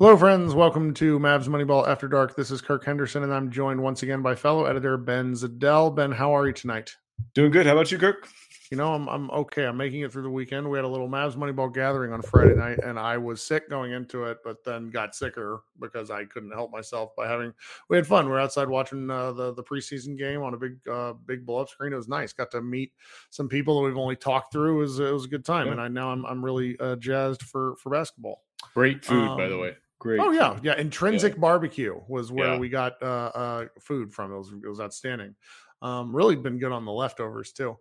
Hello, 0.00 0.16
friends. 0.16 0.54
Welcome 0.54 0.94
to 0.94 1.18
Mavs 1.18 1.46
Moneyball 1.46 1.86
After 1.86 2.08
Dark. 2.08 2.34
This 2.34 2.50
is 2.50 2.62
Kirk 2.62 2.86
Henderson, 2.86 3.22
and 3.22 3.34
I'm 3.34 3.50
joined 3.50 3.82
once 3.82 4.02
again 4.02 4.22
by 4.22 4.34
fellow 4.34 4.64
editor 4.64 4.96
Ben 4.96 5.34
Zadell. 5.34 5.94
Ben, 5.94 6.10
how 6.10 6.34
are 6.34 6.46
you 6.46 6.54
tonight? 6.54 6.96
Doing 7.34 7.50
good. 7.50 7.66
How 7.66 7.72
about 7.72 7.92
you, 7.92 7.98
Kirk? 7.98 8.26
You 8.70 8.78
know, 8.78 8.94
I'm 8.94 9.06
I'm 9.10 9.30
okay. 9.30 9.66
I'm 9.66 9.76
making 9.76 10.00
it 10.00 10.10
through 10.10 10.22
the 10.22 10.30
weekend. 10.30 10.70
We 10.70 10.78
had 10.78 10.86
a 10.86 10.88
little 10.88 11.06
Mavs 11.06 11.36
Moneyball 11.36 11.74
gathering 11.74 12.14
on 12.14 12.22
Friday 12.22 12.54
night, 12.54 12.78
and 12.82 12.98
I 12.98 13.18
was 13.18 13.42
sick 13.42 13.68
going 13.68 13.92
into 13.92 14.24
it, 14.24 14.38
but 14.42 14.64
then 14.64 14.88
got 14.88 15.14
sicker 15.14 15.64
because 15.78 16.10
I 16.10 16.24
couldn't 16.24 16.52
help 16.52 16.72
myself 16.72 17.14
by 17.14 17.28
having. 17.28 17.52
We 17.90 17.98
had 17.98 18.06
fun. 18.06 18.24
We 18.24 18.32
are 18.32 18.40
outside 18.40 18.70
watching 18.70 19.10
uh, 19.10 19.32
the 19.32 19.52
the 19.52 19.62
preseason 19.62 20.16
game 20.16 20.42
on 20.42 20.54
a 20.54 20.56
big 20.56 20.78
uh, 20.90 21.12
big 21.26 21.44
blow 21.44 21.58
up 21.58 21.68
screen. 21.68 21.92
It 21.92 21.96
was 21.96 22.08
nice. 22.08 22.32
Got 22.32 22.52
to 22.52 22.62
meet 22.62 22.92
some 23.28 23.50
people 23.50 23.78
that 23.78 23.86
we've 23.86 23.98
only 23.98 24.16
talked 24.16 24.50
through. 24.50 24.78
It 24.78 24.80
was 24.80 24.98
it 24.98 25.12
was 25.12 25.26
a 25.26 25.28
good 25.28 25.44
time, 25.44 25.66
yeah. 25.66 25.72
and 25.72 25.80
I 25.82 25.88
now 25.88 26.10
I'm 26.10 26.24
I'm 26.24 26.42
really 26.42 26.78
uh, 26.80 26.96
jazzed 26.96 27.42
for 27.42 27.76
for 27.76 27.90
basketball. 27.90 28.44
Great 28.72 29.04
food, 29.04 29.28
um, 29.28 29.36
by 29.36 29.48
the 29.48 29.56
um, 29.56 29.60
way. 29.60 29.76
Great. 30.00 30.18
Oh 30.18 30.30
yeah, 30.30 30.58
yeah. 30.62 30.78
Intrinsic 30.78 31.34
yeah. 31.34 31.40
barbecue 31.40 32.00
was 32.08 32.32
where 32.32 32.54
yeah. 32.54 32.58
we 32.58 32.70
got 32.70 32.94
uh, 33.02 33.30
uh, 33.34 33.66
food 33.78 34.12
from. 34.12 34.32
It 34.32 34.38
was 34.38 34.52
it 34.64 34.68
was 34.68 34.80
outstanding. 34.80 35.34
Um, 35.82 36.16
really 36.16 36.36
been 36.36 36.58
good 36.58 36.72
on 36.72 36.86
the 36.86 36.92
leftovers 36.92 37.52
too. 37.52 37.76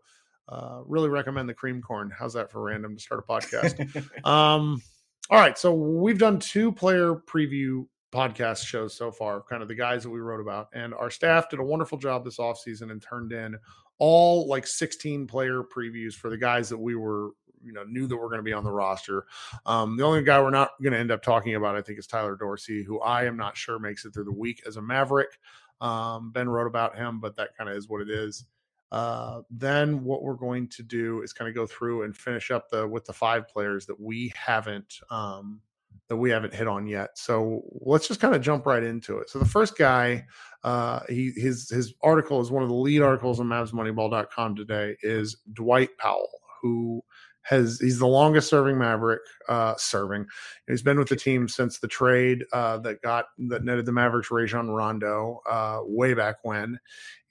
Uh, 0.47 0.81
really 0.85 1.07
recommend 1.07 1.47
the 1.47 1.53
cream 1.53 1.81
corn. 1.81 2.11
How's 2.17 2.33
that 2.33 2.51
for 2.51 2.61
random 2.61 2.97
to 2.97 3.01
start 3.01 3.23
a 3.25 3.31
podcast? 3.31 3.95
um, 4.25 4.81
all 5.29 5.39
right, 5.39 5.57
so 5.57 5.73
we've 5.73 6.17
done 6.17 6.39
two 6.39 6.73
player 6.73 7.15
preview 7.15 7.85
podcast 8.11 8.65
shows 8.65 8.97
so 8.97 9.11
far, 9.11 9.41
kind 9.41 9.61
of 9.61 9.69
the 9.69 9.75
guys 9.75 10.03
that 10.03 10.09
we 10.09 10.19
wrote 10.19 10.41
about, 10.41 10.67
and 10.73 10.93
our 10.93 11.09
staff 11.09 11.49
did 11.49 11.59
a 11.59 11.63
wonderful 11.63 11.97
job 11.97 12.25
this 12.25 12.37
offseason 12.37 12.91
and 12.91 13.01
turned 13.01 13.31
in 13.31 13.55
all 13.99 14.47
like 14.47 14.65
16 14.65 15.27
player 15.27 15.61
previews 15.63 16.13
for 16.13 16.29
the 16.29 16.37
guys 16.37 16.67
that 16.69 16.77
we 16.77 16.95
were 16.95 17.29
you 17.63 17.73
know 17.73 17.83
knew 17.83 18.07
that 18.07 18.15
we're 18.15 18.27
going 18.27 18.39
to 18.39 18.43
be 18.43 18.53
on 18.53 18.63
the 18.63 18.71
roster. 18.71 19.25
Um, 19.65 19.97
the 19.97 20.03
only 20.03 20.23
guy 20.23 20.41
we're 20.41 20.49
not 20.49 20.71
going 20.81 20.93
to 20.93 20.99
end 20.99 21.11
up 21.11 21.21
talking 21.21 21.55
about, 21.55 21.75
I 21.75 21.81
think, 21.81 21.99
is 21.99 22.07
Tyler 22.07 22.35
Dorsey, 22.35 22.83
who 22.83 22.99
I 22.99 23.25
am 23.25 23.37
not 23.37 23.57
sure 23.57 23.79
makes 23.79 24.05
it 24.05 24.13
through 24.13 24.25
the 24.25 24.33
week 24.33 24.61
as 24.67 24.77
a 24.77 24.81
Maverick. 24.81 25.37
Um, 25.81 26.31
ben 26.31 26.49
wrote 26.49 26.67
about 26.67 26.97
him, 26.97 27.19
but 27.19 27.35
that 27.37 27.55
kind 27.57 27.69
of 27.69 27.75
is 27.75 27.87
what 27.87 28.01
it 28.01 28.09
is. 28.09 28.45
Uh, 28.91 29.41
then 29.51 30.03
what 30.03 30.23
we're 30.23 30.33
going 30.33 30.67
to 30.67 30.83
do 30.83 31.21
is 31.21 31.31
kind 31.31 31.47
of 31.47 31.55
go 31.55 31.67
through 31.67 32.03
and 32.03 32.15
finish 32.15 32.49
up 32.49 32.69
the 32.69 32.87
with 32.87 33.05
the 33.05 33.13
five 33.13 33.47
players 33.47 33.85
that 33.85 33.99
we 33.99 34.33
haven't 34.35 34.99
um, 35.11 35.61
that 36.07 36.17
we 36.17 36.31
haven't 36.31 36.53
hit 36.53 36.67
on 36.67 36.87
yet. 36.87 37.11
So 37.17 37.61
let's 37.81 38.07
just 38.07 38.19
kind 38.19 38.33
of 38.33 38.41
jump 38.41 38.65
right 38.65 38.83
into 38.83 39.19
it. 39.19 39.29
So 39.29 39.37
the 39.37 39.45
first 39.45 39.77
guy, 39.77 40.25
uh, 40.63 41.01
he 41.07 41.31
his 41.35 41.69
his 41.69 41.93
article 42.01 42.41
is 42.41 42.49
one 42.49 42.63
of 42.63 42.69
the 42.69 42.75
lead 42.75 43.01
articles 43.01 43.39
on 43.39 43.45
MavsMoneyball.com 43.45 44.55
today 44.55 44.97
is 45.03 45.37
Dwight 45.53 45.95
Powell, 45.99 46.41
who 46.61 47.03
has 47.49 47.79
he's 47.79 47.97
the 47.97 48.07
longest 48.07 48.47
serving 48.47 48.77
Maverick 48.77 49.21
uh, 49.47 49.73
serving. 49.77 50.27
He's 50.67 50.83
been 50.83 50.99
with 50.99 51.09
the 51.09 51.15
team 51.15 51.47
since 51.47 51.79
the 51.79 51.87
trade 51.87 52.45
uh, 52.53 52.77
that 52.79 53.01
got 53.01 53.25
that 53.49 53.63
netted 53.63 53.87
the 53.87 53.91
Mavericks 53.91 54.29
Rajon 54.29 54.69
Rondo 54.69 55.41
uh, 55.49 55.79
way 55.83 56.13
back 56.13 56.37
when, 56.43 56.79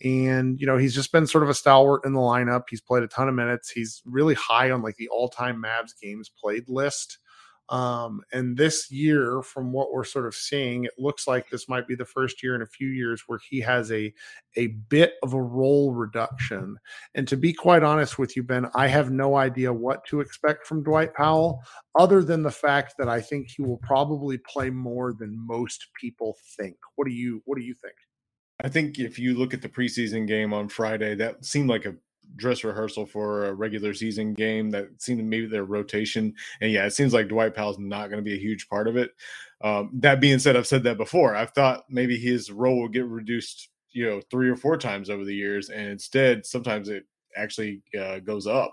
and 0.02 0.60
you 0.60 0.66
know 0.66 0.77
he's 0.77 0.94
just 0.94 1.12
been 1.12 1.27
sort 1.27 1.44
of 1.44 1.50
a 1.50 1.55
stalwart 1.55 2.05
in 2.05 2.14
the 2.14 2.20
lineup. 2.20 2.64
He's 2.69 2.80
played 2.80 3.05
a 3.05 3.08
ton 3.08 3.28
of 3.28 3.34
minutes. 3.36 3.70
He's 3.70 4.02
really 4.05 4.34
high 4.34 4.72
on 4.72 4.83
like 4.83 4.97
the 4.97 5.08
all 5.08 5.28
time 5.28 5.62
Mavs 5.62 5.92
games 6.00 6.28
played 6.28 6.69
list. 6.69 7.19
Um, 7.70 8.22
and 8.33 8.56
this 8.56 8.91
year, 8.91 9.42
from 9.42 9.72
what 9.72 9.92
we're 9.92 10.05
sort 10.05 10.27
of 10.27 10.34
seeing, 10.34 10.84
it 10.84 10.92
looks 10.98 11.27
like 11.27 11.50
this 11.50 11.69
might 11.69 11.86
be 11.86 11.94
the 11.94 12.05
first 12.05 12.42
year 12.42 12.55
in 12.55 12.62
a 12.62 12.66
few 12.66 12.88
years 12.88 13.25
where 13.27 13.41
he 13.48 13.60
has 13.60 13.92
a 13.92 14.12
a 14.56 14.69
bit 14.88 15.14
of 15.22 15.34
a 15.34 15.42
role 15.42 15.92
reduction. 15.92 16.77
And 17.14 17.28
to 17.28 17.36
be 17.36 17.52
quite 17.52 17.83
honest 17.83 18.19
with 18.19 18.36
you, 18.36 18.42
Ben, 18.42 18.66
I 18.75 18.86
have 18.88 19.10
no 19.10 19.36
idea 19.36 19.72
what 19.72 20.05
to 20.06 20.20
expect 20.20 20.66
from 20.66 20.83
Dwight 20.83 21.14
Powell, 21.14 21.62
other 21.98 22.22
than 22.22 22.42
the 22.42 22.50
fact 22.50 22.94
that 22.98 23.08
I 23.08 23.20
think 23.20 23.48
he 23.50 23.62
will 23.62 23.78
probably 23.78 24.38
play 24.38 24.70
more 24.70 25.12
than 25.12 25.47
most 25.47 25.88
people 26.00 26.36
think. 26.56 26.77
What 26.97 27.06
do 27.06 27.12
you 27.12 27.42
What 27.44 27.58
do 27.58 27.64
you 27.64 27.75
think? 27.75 27.94
I 28.64 28.69
think 28.69 28.98
if 28.98 29.19
you 29.19 29.38
look 29.38 29.55
at 29.55 29.62
the 29.62 29.69
preseason 29.69 30.27
game 30.27 30.53
on 30.53 30.69
Friday, 30.69 31.14
that 31.16 31.44
seemed 31.44 31.69
like 31.69 31.84
a 31.84 31.94
dress 32.36 32.64
rehearsal 32.64 33.06
for 33.06 33.47
a 33.47 33.54
regular 33.54 33.94
season 33.94 34.34
game 34.34 34.70
that 34.70 34.88
seemed 34.98 35.25
maybe 35.25 35.47
their 35.47 35.64
rotation. 35.64 36.34
And 36.60 36.70
yeah, 36.70 36.86
it 36.86 36.92
seems 36.92 37.12
like 37.12 37.28
Dwight 37.28 37.54
Powell's 37.54 37.78
not 37.78 38.08
going 38.08 38.19
to 38.19 38.28
be 38.28 38.34
a 38.34 38.41
huge 38.41 38.69
part 38.69 38.88
of 38.88 38.97
it. 38.97 39.10
Um, 39.60 39.91
that 39.94 40.20
being 40.20 40.38
said, 40.38 40.56
I've 40.56 40.66
said 40.66 40.84
that 40.84 40.97
before. 40.97 41.34
I've 41.34 41.50
thought 41.50 41.84
maybe 41.88 42.19
his 42.19 42.50
role 42.50 42.80
will 42.80 42.88
get 42.88 43.06
reduced, 43.06 43.69
you 43.91 44.06
know, 44.06 44.20
three 44.30 44.48
or 44.48 44.56
four 44.56 44.76
times 44.76 45.10
over 45.10 45.25
the 45.25 45.34
years, 45.34 45.69
and 45.69 45.88
instead, 45.88 46.47
sometimes 46.47 46.88
it 46.88 47.04
actually 47.37 47.83
uh, 47.99 48.19
goes 48.21 48.47
up. 48.47 48.72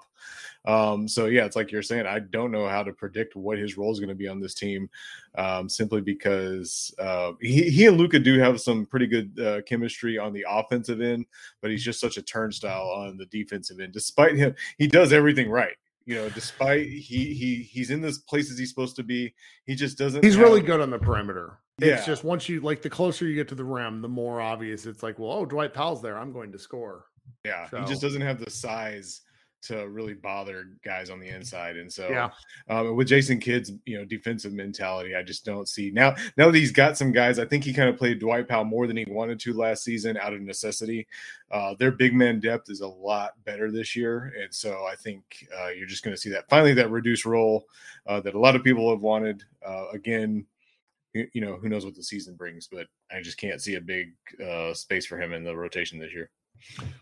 Um, 0.66 1.08
so 1.08 1.28
yeah, 1.28 1.46
it's 1.46 1.56
like 1.56 1.72
you're 1.72 1.84
saying. 1.84 2.08
I 2.08 2.20
don't 2.20 2.52
know 2.52 2.68
how 2.68 2.84
to 2.84 2.92
predict 2.92 3.36
what 3.36 3.58
his 3.58 3.78
role 3.78 3.92
is 3.92 4.00
going 4.00 4.10
to 4.10 4.16
be 4.16 4.28
on 4.28 4.40
this 4.40 4.56
team, 4.56 4.90
um, 5.38 5.70
simply 5.70 6.02
because 6.02 6.94
uh, 6.98 7.34
he, 7.40 7.70
he 7.70 7.86
and 7.86 7.98
Luka 7.98 8.20
do 8.20 8.40
have 8.40 8.60
some 8.60 8.86
pretty 8.86 9.08
good 9.08 9.40
uh, 9.40 9.62
chemistry 9.62 10.18
on 10.18 10.34
the 10.34 10.46
offensive 10.50 11.02
end, 11.02 11.26
but 11.62 11.70
he's 11.70 11.84
just 11.84 12.00
such 12.00 12.18
a 12.18 12.22
turnstile 12.22 12.90
on 12.90 13.18
the 13.18 13.28
defensive 13.28 13.80
end. 13.80 13.94
Despite 13.94 14.36
him, 14.36 14.56
he 14.78 14.88
does 14.88 15.14
everything 15.14 15.50
right. 15.50 15.76
You 16.06 16.16
know, 16.16 16.30
despite 16.30 16.88
he 16.88 17.34
he 17.34 17.68
he's 17.70 17.90
in 17.90 18.02
the 18.02 18.16
places 18.28 18.58
he's 18.58 18.70
supposed 18.70 18.96
to 18.98 19.04
be, 19.04 19.34
he 19.66 19.76
just 19.76 19.98
doesn't. 19.98 20.24
He's 20.24 20.36
have, 20.36 20.44
really 20.44 20.62
good 20.62 20.82
on 20.82 20.90
the 20.90 21.00
perimeter. 21.00 21.60
It's 21.80 22.02
yeah. 22.02 22.06
just 22.06 22.24
once 22.24 22.48
you 22.48 22.62
like 22.62 22.82
the 22.82 22.90
closer 22.90 23.28
you 23.28 23.36
get 23.36 23.48
to 23.50 23.56
the 23.56 23.64
rim, 23.64 24.02
the 24.02 24.08
more 24.08 24.40
obvious 24.40 24.86
it's 24.86 25.04
like, 25.04 25.20
well, 25.20 25.32
oh, 25.32 25.46
Dwight 25.46 25.74
Powell's 25.74 26.02
there. 26.02 26.18
I'm 26.18 26.32
going 26.32 26.52
to 26.52 26.60
score. 26.60 27.06
Yeah, 27.44 27.69
so. 27.69 27.80
he 27.80 27.86
just 27.86 28.02
doesn't 28.02 28.22
have 28.22 28.44
the 28.44 28.50
size 28.50 29.22
to 29.66 29.90
really 29.90 30.13
bother 30.13 30.68
guys 30.84 31.09
on 31.09 31.19
the 31.19 31.28
inside. 31.28 31.75
And 31.75 31.91
so, 31.91 32.08
yeah, 32.09 32.30
um, 32.69 32.96
with 32.96 33.08
Jason 33.08 33.40
Kidd's 33.40 33.72
you 33.86 33.97
know 33.97 34.06
defensive 34.06 34.53
mentality, 34.53 35.16
I 35.16 35.24
just 35.24 35.44
don't 35.44 35.68
see 35.68 35.91
now. 35.91 36.16
Now 36.38 36.52
that 36.52 36.58
he's 36.58 36.72
got 36.72 36.97
some 36.97 37.12
guys, 37.12 37.40
I 37.40 37.46
think 37.46 37.63
he 37.63 37.74
kind 37.74 37.90
of 37.90 37.97
played 37.97 38.19
Dwight 38.19 38.47
Powell 38.47 38.66
more 38.66 38.88
than 38.88 38.97
he 38.97 39.06
wanted 39.08 39.40
to 39.41 39.53
last 39.53 39.84
season 39.84 40.18
out 40.18 40.34
of 40.34 40.41
necessity. 40.41 41.08
Uh, 41.52 41.74
their 41.80 41.91
big 41.91 42.13
man 42.13 42.40
depth 42.40 42.69
is 42.69 42.81
a 42.81 42.88
lot 42.88 43.31
better 43.44 43.72
this 43.72 43.96
year, 43.96 44.34
and 44.40 44.53
so 44.53 44.86
I 44.86 44.96
think 44.96 45.24
uh, 45.59 45.69
you're 45.69 45.88
just 45.88 46.03
going 46.03 46.16
to 46.16 46.22
see 46.22 46.30
that 46.30 46.50
finally 46.50 46.74
that 46.74 46.92
reduced 46.92 47.25
role 47.25 47.66
uh, 48.07 48.19
that 48.22 48.36
a 48.36 48.40
lot 48.40 48.56
of 48.56 48.63
people 48.63 48.90
have 48.92 49.02
wanted. 49.02 49.44
Uh, 49.66 49.88
again, 49.94 50.46
you 51.13 51.42
know 51.42 51.56
who 51.56 51.69
knows 51.69 51.86
what 51.86 51.96
the 51.96 52.03
season 52.03 52.36
brings, 52.36 52.68
but 52.68 52.88
I 53.12 53.22
just 53.22 53.38
can't 53.38 53.62
see 53.62 53.75
a 53.75 53.81
big 53.81 54.13
uh, 54.44 54.74
space 54.74 55.06
for 55.06 55.19
him 55.19 55.34
in 55.34 55.44
the 55.44 55.56
rotation 55.56 55.97
this 55.97 56.13
year. 56.13 56.30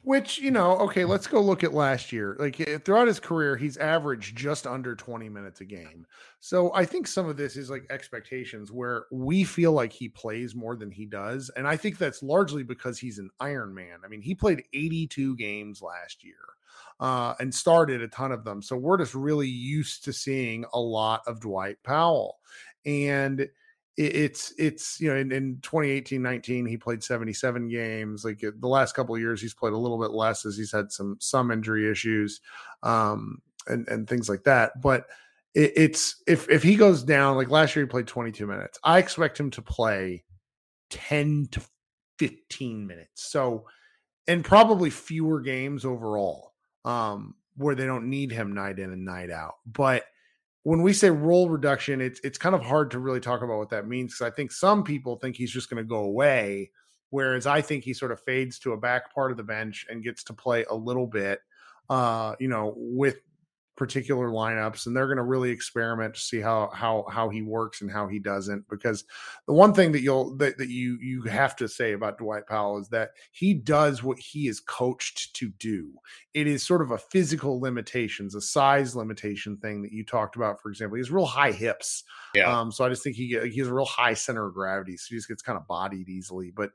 Which, 0.03 0.39
you 0.39 0.51
know, 0.51 0.77
okay, 0.79 1.05
let's 1.05 1.27
go 1.27 1.41
look 1.41 1.63
at 1.63 1.73
last 1.73 2.11
year. 2.11 2.35
Like 2.39 2.59
eh, 2.59 2.77
throughout 2.77 3.07
his 3.07 3.19
career, 3.19 3.55
he's 3.55 3.77
averaged 3.77 4.35
just 4.35 4.67
under 4.67 4.95
20 4.95 5.29
minutes 5.29 5.61
a 5.61 5.65
game. 5.65 6.05
So 6.39 6.73
I 6.73 6.85
think 6.85 7.07
some 7.07 7.27
of 7.29 7.37
this 7.37 7.55
is 7.55 7.69
like 7.69 7.85
expectations 7.89 8.71
where 8.71 9.05
we 9.11 9.43
feel 9.43 9.71
like 9.71 9.93
he 9.93 10.09
plays 10.09 10.55
more 10.55 10.75
than 10.75 10.91
he 10.91 11.05
does. 11.05 11.49
And 11.55 11.67
I 11.67 11.77
think 11.77 11.97
that's 11.97 12.21
largely 12.21 12.63
because 12.63 12.99
he's 12.99 13.19
an 13.19 13.29
Iron 13.39 13.73
Man. 13.73 13.99
I 14.03 14.07
mean, 14.07 14.21
he 14.21 14.35
played 14.35 14.63
82 14.73 15.35
games 15.37 15.81
last 15.81 16.23
year 16.23 16.35
uh, 16.99 17.33
and 17.39 17.53
started 17.53 18.01
a 18.01 18.07
ton 18.07 18.31
of 18.31 18.43
them. 18.43 18.61
So 18.61 18.75
we're 18.75 18.97
just 18.97 19.15
really 19.15 19.47
used 19.47 20.03
to 20.05 20.13
seeing 20.13 20.65
a 20.73 20.79
lot 20.79 21.21
of 21.27 21.39
Dwight 21.39 21.77
Powell. 21.83 22.39
And 22.85 23.47
it's 23.95 24.53
it's 24.57 24.99
you 24.99 25.07
know 25.07 25.15
in, 25.15 25.31
in 25.31 25.59
2018 25.61 26.21
19 26.21 26.65
he 26.65 26.77
played 26.77 27.03
77 27.03 27.67
games 27.67 28.25
like 28.25 28.39
the 28.39 28.67
last 28.67 28.95
couple 28.95 29.13
of 29.13 29.21
years 29.21 29.39
he's 29.39 29.53
played 29.53 29.73
a 29.73 29.77
little 29.77 29.99
bit 29.99 30.11
less 30.11 30.45
as 30.45 30.57
he's 30.57 30.71
had 30.71 30.91
some 30.91 31.15
some 31.19 31.51
injury 31.51 31.89
issues 31.89 32.41
um 32.81 33.39
and 33.67 33.87
and 33.87 34.09
things 34.09 34.27
like 34.27 34.43
that 34.43 34.81
but 34.81 35.05
it, 35.53 35.73
it's 35.75 36.23
if 36.25 36.49
if 36.49 36.63
he 36.63 36.75
goes 36.75 37.03
down 37.03 37.37
like 37.37 37.49
last 37.49 37.75
year 37.75 37.85
he 37.85 37.89
played 37.89 38.07
22 38.07 38.47
minutes 38.47 38.79
i 38.83 38.97
expect 38.97 39.39
him 39.39 39.51
to 39.51 39.61
play 39.61 40.23
10 40.89 41.47
to 41.51 41.61
15 42.17 42.87
minutes 42.87 43.29
so 43.29 43.65
and 44.27 44.43
probably 44.43 44.89
fewer 44.89 45.39
games 45.39 45.85
overall 45.85 46.53
um 46.83 47.35
where 47.57 47.75
they 47.75 47.85
don't 47.85 48.09
need 48.09 48.31
him 48.31 48.53
night 48.53 48.79
in 48.79 48.91
and 48.91 49.05
night 49.05 49.29
out 49.29 49.55
but 49.67 50.03
when 50.63 50.81
we 50.81 50.93
say 50.93 51.09
role 51.09 51.49
reduction, 51.49 52.01
it's 52.01 52.19
it's 52.23 52.37
kind 52.37 52.55
of 52.55 52.61
hard 52.61 52.91
to 52.91 52.99
really 52.99 53.19
talk 53.19 53.41
about 53.41 53.57
what 53.57 53.69
that 53.69 53.87
means 53.87 54.13
because 54.13 54.31
I 54.31 54.35
think 54.35 54.51
some 54.51 54.83
people 54.83 55.17
think 55.17 55.35
he's 55.35 55.51
just 55.51 55.69
going 55.69 55.83
to 55.83 55.87
go 55.87 55.99
away, 55.99 56.71
whereas 57.09 57.45
I 57.45 57.61
think 57.61 57.83
he 57.83 57.93
sort 57.93 58.11
of 58.11 58.21
fades 58.21 58.59
to 58.59 58.71
a 58.71 58.77
back 58.77 59.13
part 59.13 59.31
of 59.31 59.37
the 59.37 59.43
bench 59.43 59.85
and 59.89 60.03
gets 60.03 60.23
to 60.25 60.33
play 60.33 60.63
a 60.69 60.73
little 60.73 61.07
bit, 61.07 61.39
uh, 61.89 62.35
you 62.39 62.47
know, 62.47 62.73
with 62.77 63.17
particular 63.75 64.27
lineups 64.27 64.85
and 64.85 64.95
they're 64.95 65.07
going 65.07 65.17
to 65.17 65.23
really 65.23 65.49
experiment 65.49 66.13
to 66.13 66.19
see 66.19 66.39
how 66.39 66.69
how 66.73 67.05
how 67.09 67.27
he 67.27 67.41
works 67.41 67.81
and 67.81 67.89
how 67.89 68.07
he 68.07 68.19
doesn't 68.19 68.63
because 68.69 69.03
the 69.47 69.53
one 69.53 69.73
thing 69.73 69.91
that 69.91 70.01
you'll 70.01 70.35
that, 70.35 70.57
that 70.59 70.69
you 70.69 70.97
you 71.01 71.23
have 71.23 71.55
to 71.55 71.67
say 71.67 71.93
about 71.93 72.19
Dwight 72.19 72.45
Powell 72.45 72.77
is 72.77 72.87
that 72.89 73.11
he 73.31 73.53
does 73.53 74.03
what 74.03 74.19
he 74.19 74.47
is 74.47 74.59
coached 74.59 75.35
to 75.37 75.49
do. 75.57 75.91
It 76.35 76.45
is 76.45 76.63
sort 76.63 76.83
of 76.83 76.91
a 76.91 76.99
physical 76.99 77.59
limitations 77.59 78.35
a 78.35 78.41
size 78.41 78.95
limitation 78.95 79.57
thing 79.57 79.81
that 79.81 79.91
you 79.91 80.05
talked 80.05 80.35
about 80.35 80.61
for 80.61 80.69
example. 80.69 80.95
He 80.95 81.01
has 81.01 81.11
real 81.11 81.25
high 81.25 81.51
hips 81.51 82.03
yeah. 82.35 82.59
um 82.59 82.71
so 82.71 82.85
I 82.85 82.89
just 82.89 83.03
think 83.03 83.15
he 83.15 83.39
he 83.49 83.59
has 83.59 83.69
a 83.69 83.73
real 83.73 83.85
high 83.85 84.13
center 84.13 84.45
of 84.45 84.53
gravity 84.53 84.97
so 84.97 85.07
he 85.09 85.15
just 85.15 85.27
gets 85.27 85.41
kind 85.41 85.57
of 85.57 85.65
bodied 85.67 86.09
easily 86.09 86.51
but 86.51 86.71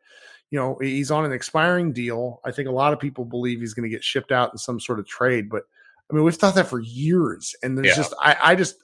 you 0.51 0.59
know 0.59 0.77
he's 0.81 1.13
on 1.13 1.25
an 1.25 1.33
expiring 1.33 1.93
deal. 1.93 2.41
I 2.45 2.51
think 2.51 2.69
a 2.69 2.73
lot 2.73 2.93
of 2.93 2.99
people 2.99 3.25
believe 3.25 3.61
he's 3.61 3.75
going 3.75 3.89
to 3.89 3.95
get 3.95 4.03
shipped 4.03 4.33
out 4.33 4.51
in 4.53 4.59
some 4.59 4.81
sort 4.81 4.99
of 4.99 5.07
trade 5.07 5.49
but 5.49 5.63
I 6.11 6.15
mean, 6.15 6.25
we've 6.25 6.35
thought 6.35 6.55
that 6.55 6.69
for 6.69 6.81
years, 6.81 7.55
and 7.63 7.77
there's 7.77 7.89
yeah. 7.89 7.95
just 7.95 8.15
I, 8.21 8.37
I 8.43 8.55
just 8.55 8.77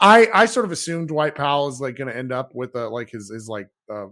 I 0.00 0.28
I 0.32 0.46
sort 0.46 0.64
of 0.64 0.72
assumed 0.72 1.08
Dwight 1.08 1.34
Powell 1.34 1.68
is 1.68 1.80
like 1.80 1.96
going 1.96 2.08
to 2.08 2.16
end 2.16 2.32
up 2.32 2.54
with 2.54 2.74
a, 2.74 2.88
like 2.88 3.10
his 3.10 3.30
his 3.30 3.48
like 3.48 3.68
uh, 3.92 4.06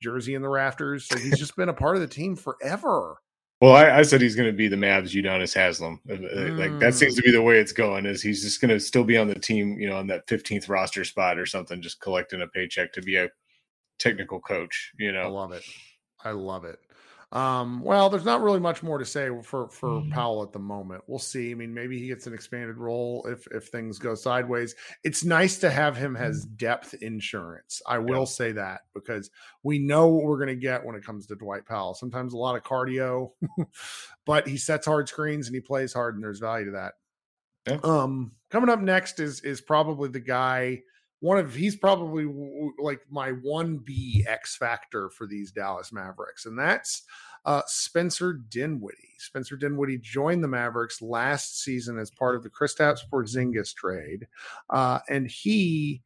jersey 0.00 0.34
in 0.34 0.42
the 0.42 0.48
rafters. 0.48 1.08
Like 1.10 1.22
he's 1.22 1.38
just 1.38 1.56
been 1.56 1.68
a 1.68 1.74
part 1.74 1.96
of 1.96 2.02
the 2.02 2.08
team 2.08 2.36
forever. 2.36 3.16
Well, 3.60 3.74
I, 3.74 3.98
I 3.98 4.02
said 4.02 4.22
he's 4.22 4.36
going 4.36 4.48
to 4.48 4.56
be 4.56 4.68
the 4.68 4.76
Mavs 4.76 5.14
Udonis 5.14 5.54
Haslem. 5.54 6.00
Mm. 6.08 6.58
Like 6.58 6.78
that 6.80 6.94
seems 6.94 7.14
to 7.16 7.22
be 7.22 7.30
the 7.30 7.42
way 7.42 7.58
it's 7.58 7.72
going. 7.72 8.06
Is 8.06 8.22
he's 8.22 8.42
just 8.42 8.60
going 8.60 8.70
to 8.70 8.80
still 8.80 9.04
be 9.04 9.18
on 9.18 9.28
the 9.28 9.34
team, 9.34 9.78
you 9.78 9.88
know, 9.88 9.96
on 9.96 10.06
that 10.06 10.26
15th 10.28 10.68
roster 10.68 11.04
spot 11.04 11.38
or 11.38 11.44
something, 11.44 11.82
just 11.82 12.00
collecting 12.00 12.40
a 12.40 12.46
paycheck 12.46 12.92
to 12.94 13.02
be 13.02 13.16
a 13.16 13.28
technical 13.98 14.40
coach. 14.40 14.92
You 14.98 15.12
know, 15.12 15.22
I 15.22 15.26
love 15.26 15.52
it. 15.52 15.62
I 16.24 16.30
love 16.30 16.64
it. 16.64 16.78
Um, 17.32 17.80
well, 17.80 18.10
there's 18.10 18.24
not 18.24 18.42
really 18.42 18.58
much 18.58 18.82
more 18.82 18.98
to 18.98 19.04
say 19.04 19.28
for 19.42 19.68
for 19.68 19.88
mm-hmm. 19.88 20.10
Powell 20.10 20.42
at 20.42 20.52
the 20.52 20.58
moment. 20.58 21.04
We'll 21.06 21.20
see. 21.20 21.52
I 21.52 21.54
mean, 21.54 21.72
maybe 21.72 21.98
he 21.98 22.08
gets 22.08 22.26
an 22.26 22.34
expanded 22.34 22.76
role 22.76 23.24
if 23.28 23.46
if 23.52 23.68
things 23.68 23.98
go 23.98 24.16
sideways. 24.16 24.74
It's 25.04 25.24
nice 25.24 25.58
to 25.58 25.70
have 25.70 25.96
him 25.96 26.16
as 26.16 26.44
mm-hmm. 26.44 26.54
depth 26.56 26.94
insurance. 26.94 27.80
I 27.86 27.98
will 27.98 28.20
yeah. 28.20 28.24
say 28.24 28.52
that 28.52 28.80
because 28.94 29.30
we 29.62 29.78
know 29.78 30.08
what 30.08 30.24
we're 30.24 30.44
going 30.44 30.48
to 30.48 30.56
get 30.56 30.84
when 30.84 30.96
it 30.96 31.04
comes 31.04 31.26
to 31.28 31.36
Dwight 31.36 31.66
Powell. 31.66 31.94
Sometimes 31.94 32.32
a 32.32 32.38
lot 32.38 32.56
of 32.56 32.64
cardio, 32.64 33.30
but 34.26 34.48
he 34.48 34.56
sets 34.56 34.86
hard 34.86 35.08
screens 35.08 35.46
and 35.46 35.54
he 35.54 35.60
plays 35.60 35.92
hard, 35.92 36.16
and 36.16 36.24
there's 36.24 36.40
value 36.40 36.66
to 36.66 36.72
that. 36.72 36.94
Yeah. 37.68 37.78
Um, 37.84 38.32
coming 38.50 38.70
up 38.70 38.80
next 38.80 39.20
is 39.20 39.40
is 39.42 39.60
probably 39.60 40.08
the 40.08 40.18
guy 40.18 40.82
one 41.20 41.38
of 41.38 41.54
he's 41.54 41.76
probably 41.76 42.24
like 42.78 43.00
my 43.10 43.32
1B 43.32 44.26
X 44.26 44.56
factor 44.56 45.10
for 45.10 45.26
these 45.26 45.52
Dallas 45.52 45.92
Mavericks, 45.92 46.46
and 46.46 46.58
that's 46.58 47.02
uh, 47.44 47.62
Spencer 47.66 48.32
Dinwiddie. 48.32 49.14
Spencer 49.18 49.56
Dinwiddie 49.56 49.98
joined 49.98 50.42
the 50.42 50.48
Mavericks 50.48 51.00
last 51.00 51.62
season 51.62 51.98
as 51.98 52.10
part 52.10 52.36
of 52.36 52.42
the 52.42 52.50
Kristaps 52.50 53.00
Porzingis 53.10 53.74
trade, 53.74 54.26
uh, 54.70 55.00
and 55.08 55.30
he 55.30 56.02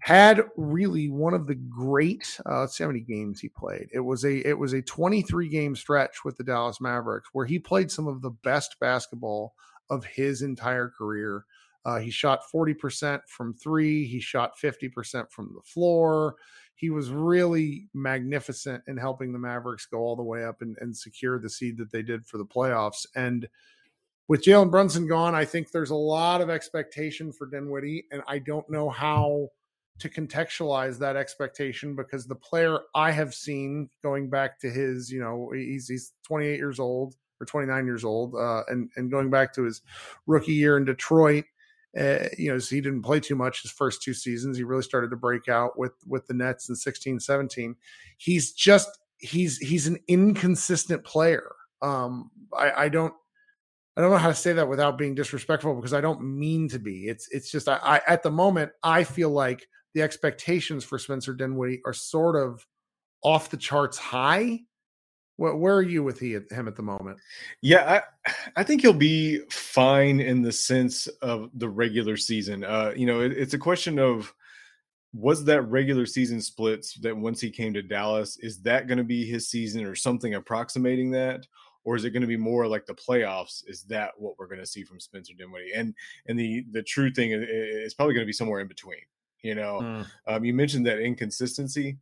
had 0.00 0.42
really 0.56 1.08
one 1.08 1.34
of 1.34 1.46
the 1.46 1.54
great 1.54 2.40
uh, 2.46 2.60
let's 2.60 2.76
see 2.76 2.82
how 2.82 2.88
many 2.88 3.00
games 3.00 3.40
he 3.40 3.48
played 3.48 3.88
it 3.92 4.00
was 4.00 4.24
a 4.24 4.46
it 4.46 4.58
was 4.58 4.72
a 4.72 4.82
23 4.82 5.48
game 5.48 5.76
stretch 5.76 6.24
with 6.24 6.36
the 6.36 6.42
dallas 6.42 6.80
mavericks 6.80 7.28
where 7.32 7.46
he 7.46 7.60
played 7.60 7.88
some 7.88 8.08
of 8.08 8.20
the 8.20 8.30
best 8.30 8.76
basketball 8.80 9.54
of 9.90 10.04
his 10.04 10.42
entire 10.42 10.88
career 10.88 11.44
uh, 11.88 11.98
he 11.98 12.10
shot 12.10 12.42
40% 12.54 13.20
from 13.28 13.54
three. 13.54 14.04
He 14.04 14.20
shot 14.20 14.58
50% 14.62 15.30
from 15.30 15.54
the 15.54 15.62
floor. 15.62 16.36
He 16.74 16.90
was 16.90 17.08
really 17.08 17.88
magnificent 17.94 18.82
in 18.86 18.98
helping 18.98 19.32
the 19.32 19.38
Mavericks 19.38 19.86
go 19.86 20.00
all 20.00 20.14
the 20.14 20.22
way 20.22 20.44
up 20.44 20.60
and, 20.60 20.76
and 20.80 20.94
secure 20.94 21.38
the 21.38 21.48
seed 21.48 21.78
that 21.78 21.90
they 21.90 22.02
did 22.02 22.26
for 22.26 22.36
the 22.36 22.44
playoffs. 22.44 23.06
And 23.16 23.48
with 24.28 24.44
Jalen 24.44 24.70
Brunson 24.70 25.08
gone, 25.08 25.34
I 25.34 25.46
think 25.46 25.70
there's 25.70 25.88
a 25.88 25.94
lot 25.94 26.42
of 26.42 26.50
expectation 26.50 27.32
for 27.32 27.46
Dinwiddie. 27.46 28.04
And 28.12 28.22
I 28.28 28.38
don't 28.38 28.68
know 28.68 28.90
how 28.90 29.48
to 30.00 30.10
contextualize 30.10 30.98
that 30.98 31.16
expectation 31.16 31.96
because 31.96 32.26
the 32.26 32.34
player 32.34 32.80
I 32.94 33.12
have 33.12 33.34
seen 33.34 33.88
going 34.02 34.28
back 34.28 34.60
to 34.60 34.68
his, 34.68 35.10
you 35.10 35.20
know, 35.20 35.52
he's, 35.54 35.88
he's 35.88 36.12
28 36.26 36.58
years 36.58 36.78
old 36.78 37.14
or 37.40 37.46
29 37.46 37.86
years 37.86 38.04
old, 38.04 38.34
uh, 38.34 38.64
and, 38.68 38.90
and 38.96 39.10
going 39.10 39.30
back 39.30 39.54
to 39.54 39.62
his 39.62 39.80
rookie 40.26 40.52
year 40.52 40.76
in 40.76 40.84
Detroit– 40.84 41.46
uh, 41.96 42.28
you 42.36 42.52
know, 42.52 42.58
he 42.58 42.80
didn't 42.80 43.02
play 43.02 43.20
too 43.20 43.34
much 43.34 43.62
his 43.62 43.70
first 43.70 44.02
two 44.02 44.14
seasons. 44.14 44.56
He 44.56 44.64
really 44.64 44.82
started 44.82 45.10
to 45.10 45.16
break 45.16 45.48
out 45.48 45.78
with 45.78 45.92
with 46.06 46.26
the 46.26 46.34
Nets 46.34 46.68
in 46.68 46.76
16, 46.76 47.20
17. 47.20 47.76
He's 48.18 48.52
just 48.52 48.98
he's 49.18 49.58
he's 49.58 49.86
an 49.86 49.98
inconsistent 50.06 51.04
player. 51.04 51.50
Um, 51.80 52.30
I, 52.56 52.84
I 52.84 52.88
don't 52.88 53.14
I 53.96 54.00
don't 54.00 54.10
know 54.10 54.18
how 54.18 54.28
to 54.28 54.34
say 54.34 54.52
that 54.52 54.68
without 54.68 54.98
being 54.98 55.14
disrespectful 55.14 55.74
because 55.74 55.94
I 55.94 56.00
don't 56.00 56.22
mean 56.22 56.68
to 56.68 56.78
be. 56.78 57.08
It's 57.08 57.28
it's 57.30 57.50
just 57.50 57.68
I, 57.68 57.78
I 57.82 58.00
at 58.06 58.22
the 58.22 58.30
moment 58.30 58.72
I 58.82 59.04
feel 59.04 59.30
like 59.30 59.66
the 59.94 60.02
expectations 60.02 60.84
for 60.84 60.98
Spencer 60.98 61.34
Dinwiddie 61.34 61.80
are 61.86 61.94
sort 61.94 62.36
of 62.36 62.66
off 63.22 63.50
the 63.50 63.56
charts 63.56 63.98
high 63.98 64.60
where, 65.38 65.54
where 65.54 65.76
are 65.76 65.82
you 65.82 66.02
with 66.02 66.18
he 66.18 66.32
him 66.32 66.68
at 66.68 66.76
the 66.76 66.82
moment? 66.82 67.18
Yeah, 67.62 68.02
I 68.26 68.32
I 68.56 68.64
think 68.64 68.82
he'll 68.82 68.92
be 68.92 69.38
fine 69.50 70.20
in 70.20 70.42
the 70.42 70.52
sense 70.52 71.06
of 71.22 71.48
the 71.54 71.68
regular 71.68 72.16
season. 72.16 72.64
Uh, 72.64 72.92
you 72.94 73.06
know, 73.06 73.20
it, 73.20 73.32
it's 73.32 73.54
a 73.54 73.58
question 73.58 73.98
of 73.98 74.34
was 75.14 75.44
that 75.44 75.62
regular 75.62 76.06
season 76.06 76.42
splits 76.42 76.94
that 76.94 77.16
once 77.16 77.40
he 77.40 77.50
came 77.50 77.72
to 77.74 77.82
Dallas, 77.82 78.36
is 78.38 78.60
that 78.62 78.88
going 78.88 78.98
to 78.98 79.04
be 79.04 79.24
his 79.24 79.48
season 79.48 79.84
or 79.84 79.94
something 79.94 80.34
approximating 80.34 81.10
that? 81.12 81.46
Or 81.84 81.96
is 81.96 82.04
it 82.04 82.10
going 82.10 82.22
to 82.22 82.26
be 82.26 82.36
more 82.36 82.66
like 82.66 82.84
the 82.84 82.94
playoffs? 82.94 83.62
Is 83.66 83.84
that 83.84 84.10
what 84.18 84.34
we're 84.38 84.48
going 84.48 84.60
to 84.60 84.66
see 84.66 84.82
from 84.82 85.00
Spencer 85.00 85.32
Dinwiddie? 85.38 85.72
And 85.74 85.94
and 86.26 86.38
the 86.38 86.66
the 86.72 86.82
true 86.82 87.12
thing 87.12 87.30
is, 87.30 87.44
is 87.48 87.94
probably 87.94 88.14
going 88.14 88.24
to 88.24 88.28
be 88.28 88.32
somewhere 88.32 88.60
in 88.60 88.68
between. 88.68 89.00
You 89.42 89.54
know, 89.54 89.78
mm. 89.80 90.06
um, 90.26 90.44
you 90.44 90.52
mentioned 90.52 90.84
that 90.86 90.98
inconsistency 90.98 91.96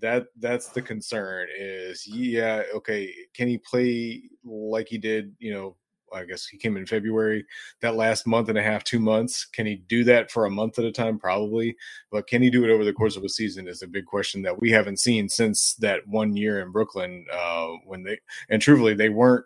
that 0.00 0.26
that's 0.38 0.68
the 0.68 0.82
concern 0.82 1.46
is 1.56 2.06
yeah 2.06 2.62
okay 2.74 3.12
can 3.34 3.48
he 3.48 3.58
play 3.58 4.22
like 4.44 4.88
he 4.88 4.98
did 4.98 5.34
you 5.38 5.52
know 5.52 5.76
i 6.12 6.24
guess 6.24 6.46
he 6.46 6.56
came 6.56 6.76
in 6.76 6.84
february 6.84 7.44
that 7.80 7.94
last 7.94 8.26
month 8.26 8.48
and 8.48 8.58
a 8.58 8.62
half 8.62 8.82
two 8.82 8.98
months 8.98 9.44
can 9.44 9.64
he 9.64 9.76
do 9.76 10.02
that 10.02 10.30
for 10.30 10.44
a 10.44 10.50
month 10.50 10.78
at 10.78 10.84
a 10.84 10.90
time 10.90 11.18
probably 11.18 11.76
but 12.10 12.26
can 12.26 12.42
he 12.42 12.50
do 12.50 12.64
it 12.64 12.70
over 12.70 12.84
the 12.84 12.92
course 12.92 13.16
of 13.16 13.24
a 13.24 13.28
season 13.28 13.68
is 13.68 13.82
a 13.82 13.86
big 13.86 14.06
question 14.06 14.42
that 14.42 14.60
we 14.60 14.70
haven't 14.70 14.98
seen 14.98 15.28
since 15.28 15.74
that 15.74 16.06
one 16.06 16.36
year 16.36 16.60
in 16.60 16.72
brooklyn 16.72 17.24
uh, 17.32 17.68
when 17.84 18.02
they 18.02 18.18
and 18.48 18.60
truthfully 18.60 18.94
they 18.94 19.08
weren't 19.08 19.44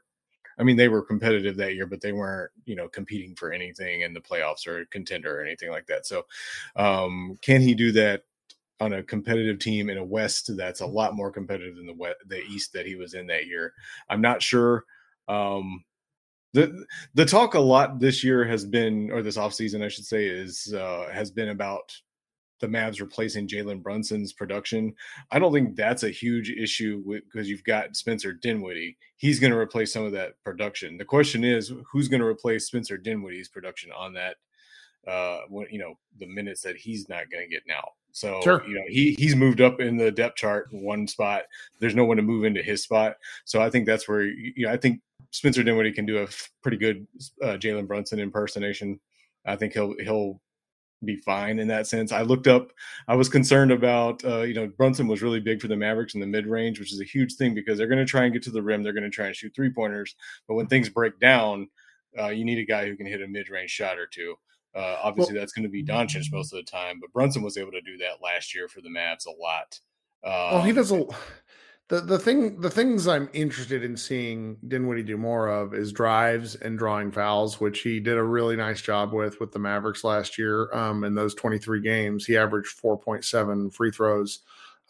I 0.58 0.62
mean, 0.62 0.76
they 0.76 0.88
were 0.88 1.00
competitive 1.00 1.56
that 1.56 1.74
year, 1.74 1.86
but 1.86 2.02
they 2.02 2.12
weren't, 2.12 2.50
you 2.66 2.76
know, 2.76 2.86
competing 2.86 3.34
for 3.34 3.50
anything 3.50 4.02
in 4.02 4.12
the 4.12 4.20
playoffs 4.20 4.66
or 4.66 4.84
contender 4.90 5.38
or 5.38 5.42
anything 5.42 5.70
like 5.70 5.86
that. 5.86 6.06
So, 6.06 6.26
um, 6.76 7.38
can 7.40 7.62
he 7.62 7.74
do 7.74 7.92
that 7.92 8.24
on 8.80 8.94
a 8.94 9.02
competitive 9.02 9.58
team 9.58 9.90
in 9.90 9.98
a 9.98 10.04
West 10.04 10.50
that's 10.56 10.80
a 10.80 10.86
lot 10.86 11.14
more 11.14 11.30
competitive 11.30 11.76
than 11.76 11.86
the 11.86 11.94
West, 11.94 12.16
the 12.26 12.42
East 12.44 12.72
that 12.72 12.86
he 12.86 12.94
was 12.94 13.14
in 13.14 13.26
that 13.26 13.46
year. 13.46 13.72
I'm 14.08 14.20
not 14.20 14.42
sure. 14.42 14.84
Um, 15.28 15.84
the 16.52 16.84
the 17.14 17.24
talk 17.24 17.54
a 17.54 17.60
lot 17.60 18.00
this 18.00 18.24
year 18.24 18.44
has 18.44 18.64
been, 18.64 19.10
or 19.12 19.22
this 19.22 19.36
offseason, 19.36 19.84
I 19.84 19.88
should 19.88 20.06
say, 20.06 20.26
is 20.26 20.74
uh, 20.74 21.08
has 21.12 21.30
been 21.30 21.50
about 21.50 21.92
the 22.60 22.66
Mavs 22.66 23.00
replacing 23.00 23.48
Jalen 23.48 23.82
Brunson's 23.82 24.32
production. 24.32 24.94
I 25.30 25.38
don't 25.38 25.52
think 25.52 25.76
that's 25.76 26.02
a 26.02 26.10
huge 26.10 26.50
issue 26.50 27.02
because 27.06 27.48
you've 27.48 27.64
got 27.64 27.96
Spencer 27.96 28.32
Dinwiddie. 28.32 28.98
He's 29.16 29.40
going 29.40 29.52
to 29.52 29.58
replace 29.58 29.92
some 29.92 30.04
of 30.04 30.12
that 30.12 30.32
production. 30.44 30.98
The 30.98 31.04
question 31.04 31.42
is, 31.42 31.72
who's 31.90 32.08
going 32.08 32.20
to 32.20 32.26
replace 32.26 32.66
Spencer 32.66 32.98
Dinwiddie's 32.98 33.48
production 33.48 33.90
on 33.92 34.14
that? 34.14 34.36
Uh, 35.06 35.40
when 35.48 35.66
you 35.70 35.78
know 35.78 35.94
the 36.18 36.26
minutes 36.26 36.60
that 36.62 36.76
he's 36.76 37.08
not 37.08 37.30
going 37.30 37.42
to 37.42 37.50
get 37.50 37.62
now. 37.66 37.82
So 38.12 38.40
sure. 38.42 38.64
you 38.66 38.74
know 38.74 38.84
he 38.88 39.14
he's 39.18 39.36
moved 39.36 39.60
up 39.60 39.80
in 39.80 39.96
the 39.96 40.10
depth 40.10 40.36
chart 40.36 40.68
one 40.70 41.06
spot. 41.06 41.42
There's 41.78 41.94
no 41.94 42.04
one 42.04 42.16
to 42.16 42.22
move 42.22 42.44
into 42.44 42.62
his 42.62 42.82
spot. 42.82 43.16
So 43.44 43.60
I 43.60 43.70
think 43.70 43.86
that's 43.86 44.08
where 44.08 44.22
you 44.22 44.66
know 44.66 44.72
I 44.72 44.76
think 44.76 45.00
Spencer 45.30 45.62
Dinwiddie 45.62 45.92
can 45.92 46.06
do 46.06 46.18
a 46.18 46.28
pretty 46.62 46.76
good 46.76 47.06
uh, 47.42 47.56
Jalen 47.56 47.86
Brunson 47.86 48.18
impersonation. 48.18 49.00
I 49.46 49.56
think 49.56 49.72
he'll 49.72 49.94
he'll 50.00 50.40
be 51.04 51.16
fine 51.16 51.58
in 51.58 51.68
that 51.68 51.86
sense. 51.86 52.12
I 52.12 52.22
looked 52.22 52.46
up. 52.46 52.72
I 53.08 53.14
was 53.16 53.28
concerned 53.28 53.72
about 53.72 54.24
uh, 54.24 54.42
you 54.42 54.54
know 54.54 54.66
Brunson 54.66 55.08
was 55.08 55.22
really 55.22 55.40
big 55.40 55.60
for 55.60 55.68
the 55.68 55.76
Mavericks 55.76 56.14
in 56.14 56.20
the 56.20 56.26
mid 56.26 56.46
range, 56.46 56.78
which 56.78 56.92
is 56.92 57.00
a 57.00 57.04
huge 57.04 57.34
thing 57.34 57.54
because 57.54 57.78
they're 57.78 57.86
going 57.86 58.04
to 58.04 58.10
try 58.10 58.24
and 58.24 58.32
get 58.32 58.42
to 58.44 58.50
the 58.50 58.62
rim. 58.62 58.82
They're 58.82 58.92
going 58.92 59.04
to 59.04 59.10
try 59.10 59.26
and 59.26 59.36
shoot 59.36 59.52
three 59.54 59.70
pointers, 59.70 60.14
but 60.46 60.54
when 60.54 60.66
things 60.66 60.88
break 60.88 61.18
down, 61.20 61.68
uh, 62.18 62.28
you 62.28 62.44
need 62.44 62.58
a 62.58 62.64
guy 62.64 62.86
who 62.86 62.96
can 62.96 63.06
hit 63.06 63.22
a 63.22 63.28
mid 63.28 63.48
range 63.48 63.70
shot 63.70 63.98
or 63.98 64.06
two. 64.06 64.34
Uh, 64.74 64.96
obviously, 65.02 65.34
well, 65.34 65.42
that's 65.42 65.52
going 65.52 65.64
to 65.64 65.68
be 65.68 65.84
Doncic 65.84 66.30
most 66.32 66.52
of 66.52 66.58
the 66.58 66.70
time, 66.70 66.98
but 67.00 67.12
Brunson 67.12 67.42
was 67.42 67.56
able 67.56 67.72
to 67.72 67.80
do 67.80 67.96
that 67.98 68.22
last 68.22 68.54
year 68.54 68.68
for 68.68 68.80
the 68.80 68.88
Mavs 68.88 69.26
a 69.26 69.30
lot. 69.30 69.80
Um, 70.24 70.54
well, 70.54 70.62
he 70.62 70.72
does 70.72 70.92
a. 70.92 71.04
The, 71.88 72.00
the 72.00 72.20
thing 72.20 72.60
the 72.60 72.70
things 72.70 73.08
I'm 73.08 73.28
interested 73.32 73.82
in 73.82 73.96
seeing 73.96 74.58
Dinwiddie 74.68 75.02
do 75.02 75.16
more 75.16 75.48
of 75.48 75.74
is 75.74 75.90
drives 75.90 76.54
and 76.54 76.78
drawing 76.78 77.10
fouls, 77.10 77.60
which 77.60 77.80
he 77.80 77.98
did 77.98 78.16
a 78.16 78.22
really 78.22 78.54
nice 78.54 78.80
job 78.80 79.12
with 79.12 79.40
with 79.40 79.50
the 79.50 79.58
Mavericks 79.58 80.04
last 80.04 80.38
year. 80.38 80.72
Um, 80.72 81.02
in 81.02 81.16
those 81.16 81.34
23 81.34 81.80
games, 81.80 82.24
he 82.24 82.36
averaged 82.36 82.80
4.7 82.80 83.74
free 83.74 83.90
throws, 83.90 84.38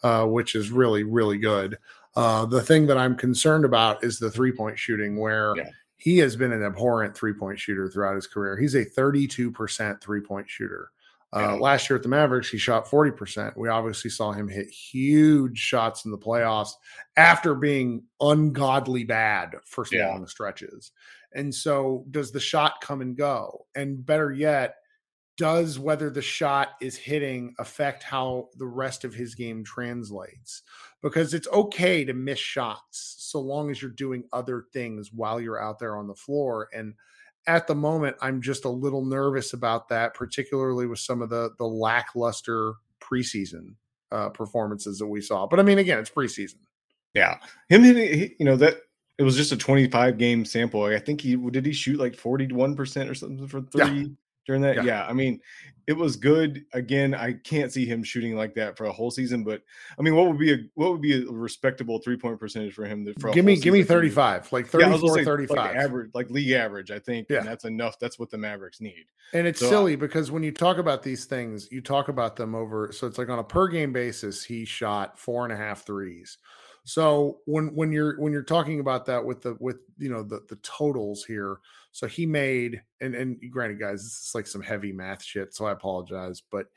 uh, 0.03 0.27
which 0.27 0.53
is 0.53 0.69
really 0.69 1.01
really 1.01 1.39
good. 1.39 1.79
Uh, 2.15 2.45
the 2.45 2.61
thing 2.61 2.85
that 2.85 2.99
I'm 2.99 3.15
concerned 3.15 3.65
about 3.65 4.03
is 4.03 4.19
the 4.19 4.29
three 4.29 4.51
point 4.51 4.77
shooting, 4.77 5.19
where 5.19 5.55
yeah 5.57 5.71
he 6.01 6.17
has 6.17 6.35
been 6.35 6.51
an 6.51 6.63
abhorrent 6.63 7.15
three 7.15 7.33
point 7.33 7.59
shooter 7.59 7.87
throughout 7.87 8.15
his 8.15 8.25
career. 8.25 8.57
He's 8.57 8.73
a 8.73 8.83
32% 8.83 10.01
three 10.01 10.21
point 10.21 10.49
shooter. 10.49 10.89
Uh, 11.31 11.55
last 11.57 11.89
year 11.89 11.95
at 11.95 12.03
the 12.03 12.09
Mavericks, 12.09 12.49
he 12.49 12.57
shot 12.57 12.87
40%. 12.87 13.55
We 13.55 13.69
obviously 13.69 14.09
saw 14.09 14.33
him 14.33 14.49
hit 14.49 14.67
huge 14.67 15.57
shots 15.57 16.03
in 16.03 16.11
the 16.11 16.17
playoffs 16.17 16.71
after 17.15 17.55
being 17.55 18.03
ungodly 18.19 19.05
bad 19.05 19.55
for 19.63 19.85
yeah. 19.91 20.09
long 20.09 20.27
stretches. 20.27 20.91
And 21.33 21.53
so, 21.53 22.03
does 22.09 22.31
the 22.31 22.39
shot 22.39 22.81
come 22.81 22.99
and 23.01 23.15
go? 23.15 23.67
And 23.75 24.03
better 24.05 24.31
yet, 24.31 24.77
does 25.41 25.79
whether 25.79 26.09
the 26.09 26.21
shot 26.21 26.69
is 26.81 26.95
hitting 26.95 27.55
affect 27.57 28.03
how 28.03 28.49
the 28.57 28.65
rest 28.67 29.03
of 29.03 29.13
his 29.13 29.35
game 29.35 29.63
translates? 29.63 30.61
because 31.01 31.33
it's 31.33 31.47
okay 31.49 32.05
to 32.05 32.13
miss 32.13 32.39
shots 32.39 33.15
so 33.17 33.39
long 33.39 33.71
as 33.71 33.81
you're 33.81 33.91
doing 33.91 34.23
other 34.31 34.65
things 34.71 35.11
while 35.11 35.39
you're 35.39 35.61
out 35.61 35.79
there 35.79 35.95
on 35.95 36.07
the 36.07 36.15
floor. 36.15 36.69
And 36.73 36.93
at 37.47 37.67
the 37.67 37.75
moment, 37.75 38.17
I'm 38.21 38.41
just 38.41 38.65
a 38.65 38.69
little 38.69 39.03
nervous 39.03 39.53
about 39.53 39.89
that, 39.89 40.13
particularly 40.13 40.85
with 40.85 40.99
some 40.99 41.21
of 41.21 41.29
the 41.29 41.51
the 41.57 41.65
lackluster 41.65 42.73
preseason 42.99 43.75
uh, 44.11 44.29
performances 44.29 44.99
that 44.99 45.07
we 45.07 45.21
saw. 45.21 45.47
But 45.47 45.59
I 45.59 45.63
mean, 45.63 45.79
again, 45.79 45.97
it's 45.97 46.11
preseason. 46.11 46.59
Yeah, 47.13 47.37
him 47.67 47.83
hitting, 47.83 48.35
you 48.39 48.45
know 48.45 48.55
that 48.57 48.75
it 49.17 49.23
was 49.23 49.35
just 49.35 49.51
a 49.51 49.57
25 49.57 50.17
game 50.17 50.45
sample. 50.45 50.83
I 50.83 50.99
think 50.99 51.21
he 51.21 51.35
did 51.35 51.65
he 51.65 51.73
shoot 51.73 51.99
like 51.99 52.15
41 52.15 52.75
percent 52.75 53.09
or 53.09 53.15
something 53.15 53.47
for 53.47 53.61
three. 53.61 54.01
Yeah 54.01 54.07
during 54.45 54.61
that. 54.61 54.77
Yeah. 54.77 54.83
yeah. 54.83 55.07
I 55.07 55.13
mean, 55.13 55.39
it 55.87 55.93
was 55.93 56.15
good. 56.15 56.65
Again, 56.73 57.13
I 57.13 57.33
can't 57.33 57.71
see 57.71 57.85
him 57.85 58.03
shooting 58.03 58.35
like 58.35 58.53
that 58.55 58.77
for 58.77 58.85
a 58.85 58.91
whole 58.91 59.11
season, 59.11 59.43
but 59.43 59.61
I 59.97 60.01
mean, 60.01 60.15
what 60.15 60.27
would 60.27 60.37
be 60.37 60.53
a 60.53 60.57
what 60.75 60.91
would 60.91 61.01
be 61.01 61.23
a 61.23 61.29
respectable 61.29 61.99
three 61.99 62.17
point 62.17 62.39
percentage 62.39 62.73
for 62.73 62.85
him? 62.85 63.05
To, 63.05 63.13
for 63.19 63.31
give 63.31 63.45
me 63.45 63.57
give 63.57 63.73
me 63.73 63.83
35, 63.83 64.51
like 64.51 64.67
34, 64.67 65.17
yeah, 65.17 65.23
35. 65.25 65.57
Like 65.57 65.75
average, 65.75 66.11
like 66.13 66.29
league 66.29 66.51
average, 66.51 66.91
I 66.91 66.99
think. 66.99 67.27
Yeah. 67.29 67.41
that's 67.41 67.65
enough. 67.65 67.99
That's 67.99 68.19
what 68.19 68.29
the 68.29 68.37
Mavericks 68.37 68.79
need. 68.79 69.05
And 69.33 69.47
it's 69.47 69.59
so, 69.59 69.69
silly 69.69 69.95
because 69.95 70.31
when 70.31 70.43
you 70.43 70.51
talk 70.51 70.77
about 70.77 71.03
these 71.03 71.25
things, 71.25 71.71
you 71.71 71.81
talk 71.81 72.09
about 72.09 72.35
them 72.35 72.53
over 72.55 72.91
so 72.91 73.07
it's 73.07 73.17
like 73.17 73.29
on 73.29 73.39
a 73.39 73.43
per 73.43 73.67
game 73.67 73.91
basis, 73.91 74.43
he 74.43 74.65
shot 74.65 75.17
four 75.17 75.43
and 75.43 75.53
a 75.53 75.57
half 75.57 75.85
threes. 75.85 76.37
So 76.83 77.39
when 77.45 77.73
when 77.75 77.91
you're 77.91 78.19
when 78.19 78.33
you're 78.33 78.43
talking 78.43 78.79
about 78.79 79.05
that 79.05 79.23
with 79.23 79.41
the 79.41 79.55
with 79.59 79.77
you 79.97 80.09
know 80.09 80.23
the 80.23 80.41
the 80.49 80.55
totals 80.57 81.23
here, 81.23 81.59
so 81.91 82.07
he 82.07 82.25
made 82.25 82.81
and 83.01 83.13
and 83.13 83.39
granted, 83.51 83.79
guys, 83.79 84.03
this 84.03 84.27
is 84.27 84.31
like 84.33 84.47
some 84.47 84.61
heavy 84.61 84.91
math 84.91 85.23
shit, 85.23 85.53
so 85.53 85.65
I 85.65 85.71
apologize, 85.71 86.41
but 86.51 86.67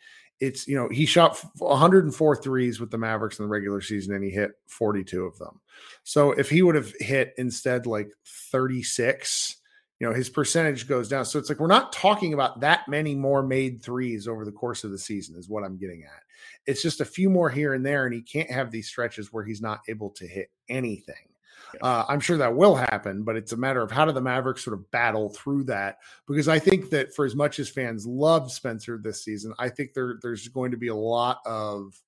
it's 0.40 0.66
you 0.68 0.76
know 0.76 0.88
he 0.88 1.06
shot 1.06 1.38
104 1.58 2.36
threes 2.36 2.80
with 2.80 2.90
the 2.90 2.98
Mavericks 2.98 3.38
in 3.38 3.44
the 3.44 3.48
regular 3.48 3.80
season 3.80 4.14
and 4.14 4.24
he 4.24 4.30
hit 4.30 4.52
42 4.66 5.24
of 5.24 5.38
them. 5.38 5.60
So 6.02 6.32
if 6.32 6.50
he 6.50 6.62
would 6.62 6.74
have 6.74 6.92
hit 6.98 7.34
instead 7.38 7.86
like 7.86 8.10
36, 8.26 9.56
you 10.04 10.10
know 10.10 10.14
his 10.14 10.28
percentage 10.28 10.86
goes 10.86 11.08
down. 11.08 11.24
So 11.24 11.38
it's 11.38 11.48
like 11.48 11.58
we're 11.58 11.66
not 11.66 11.90
talking 11.90 12.34
about 12.34 12.60
that 12.60 12.86
many 12.88 13.14
more 13.14 13.42
made 13.42 13.82
threes 13.82 14.28
over 14.28 14.44
the 14.44 14.52
course 14.52 14.84
of 14.84 14.90
the 14.90 14.98
season, 14.98 15.34
is 15.38 15.48
what 15.48 15.64
I'm 15.64 15.78
getting 15.78 16.02
at. 16.02 16.22
It's 16.66 16.82
just 16.82 17.00
a 17.00 17.06
few 17.06 17.30
more 17.30 17.48
here 17.48 17.72
and 17.72 17.86
there, 17.86 18.04
and 18.04 18.12
he 18.12 18.20
can't 18.20 18.50
have 18.50 18.70
these 18.70 18.86
stretches 18.86 19.32
where 19.32 19.44
he's 19.44 19.62
not 19.62 19.80
able 19.88 20.10
to 20.10 20.26
hit 20.26 20.50
anything. 20.68 21.14
Uh, 21.80 22.04
I'm 22.06 22.20
sure 22.20 22.36
that 22.36 22.54
will 22.54 22.76
happen, 22.76 23.22
but 23.22 23.34
it's 23.34 23.52
a 23.52 23.56
matter 23.56 23.80
of 23.80 23.90
how 23.90 24.04
do 24.04 24.12
the 24.12 24.20
Mavericks 24.20 24.62
sort 24.62 24.74
of 24.78 24.90
battle 24.90 25.30
through 25.30 25.64
that? 25.64 25.96
Because 26.28 26.48
I 26.48 26.58
think 26.58 26.90
that 26.90 27.14
for 27.14 27.24
as 27.24 27.34
much 27.34 27.58
as 27.58 27.70
fans 27.70 28.06
love 28.06 28.52
Spencer 28.52 29.00
this 29.02 29.24
season, 29.24 29.54
I 29.58 29.70
think 29.70 29.94
there 29.94 30.18
there's 30.20 30.48
going 30.48 30.72
to 30.72 30.76
be 30.76 30.88
a 30.88 30.94
lot 30.94 31.38
of 31.46 31.98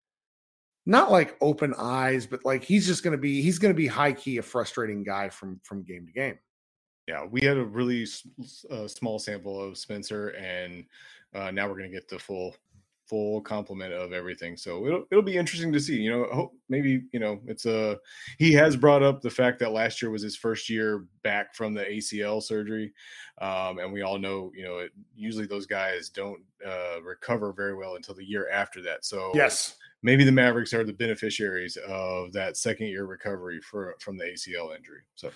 not 0.84 1.10
like 1.10 1.34
open 1.40 1.72
eyes, 1.78 2.26
but 2.26 2.44
like 2.44 2.62
he's 2.62 2.86
just 2.86 3.02
going 3.02 3.12
to 3.12 3.18
be 3.18 3.40
he's 3.40 3.58
going 3.58 3.72
to 3.72 3.76
be 3.76 3.86
high 3.86 4.12
key 4.12 4.36
a 4.36 4.42
frustrating 4.42 5.02
guy 5.02 5.30
from 5.30 5.58
from 5.64 5.82
game 5.82 6.04
to 6.04 6.12
game. 6.12 6.38
Yeah, 7.06 7.24
we 7.24 7.40
had 7.42 7.56
a 7.56 7.64
really 7.64 8.06
uh, 8.70 8.88
small 8.88 9.18
sample 9.18 9.62
of 9.62 9.78
Spencer, 9.78 10.30
and 10.30 10.84
uh, 11.34 11.50
now 11.52 11.68
we're 11.68 11.76
going 11.78 11.90
to 11.90 11.96
get 11.96 12.08
the 12.08 12.18
full 12.18 12.56
full 13.06 13.40
complement 13.40 13.92
of 13.92 14.12
everything. 14.12 14.56
So 14.56 14.86
it'll 14.86 15.04
it'll 15.10 15.22
be 15.22 15.36
interesting 15.36 15.72
to 15.72 15.80
see. 15.80 15.96
You 15.96 16.10
know, 16.10 16.28
hope 16.32 16.52
maybe 16.68 17.04
you 17.12 17.20
know 17.20 17.40
it's 17.46 17.66
a 17.66 17.98
he 18.38 18.52
has 18.54 18.76
brought 18.76 19.02
up 19.02 19.22
the 19.22 19.30
fact 19.30 19.58
that 19.60 19.72
last 19.72 20.02
year 20.02 20.10
was 20.10 20.22
his 20.22 20.36
first 20.36 20.68
year 20.68 21.04
back 21.22 21.54
from 21.54 21.74
the 21.74 21.84
ACL 21.84 22.42
surgery, 22.42 22.92
um, 23.40 23.78
and 23.78 23.92
we 23.92 24.02
all 24.02 24.18
know 24.18 24.50
you 24.54 24.64
know 24.64 24.78
it, 24.78 24.92
usually 25.14 25.46
those 25.46 25.66
guys 25.66 26.08
don't 26.08 26.40
uh, 26.66 27.00
recover 27.02 27.52
very 27.52 27.74
well 27.74 27.96
until 27.96 28.14
the 28.14 28.24
year 28.24 28.48
after 28.50 28.82
that. 28.82 29.04
So 29.04 29.32
yes. 29.34 29.76
Maybe 30.02 30.22
the 30.22 30.30
Mavericks 30.30 30.72
are 30.72 30.84
the 30.84 30.92
beneficiaries 30.92 31.76
of 31.78 32.32
that 32.32 32.56
second 32.56 32.88
year 32.88 33.06
recovery 33.06 33.60
for 33.60 33.96
from 33.98 34.16
the 34.16 34.24
ACL 34.24 34.76
injury. 34.76 35.00
So 35.16 35.32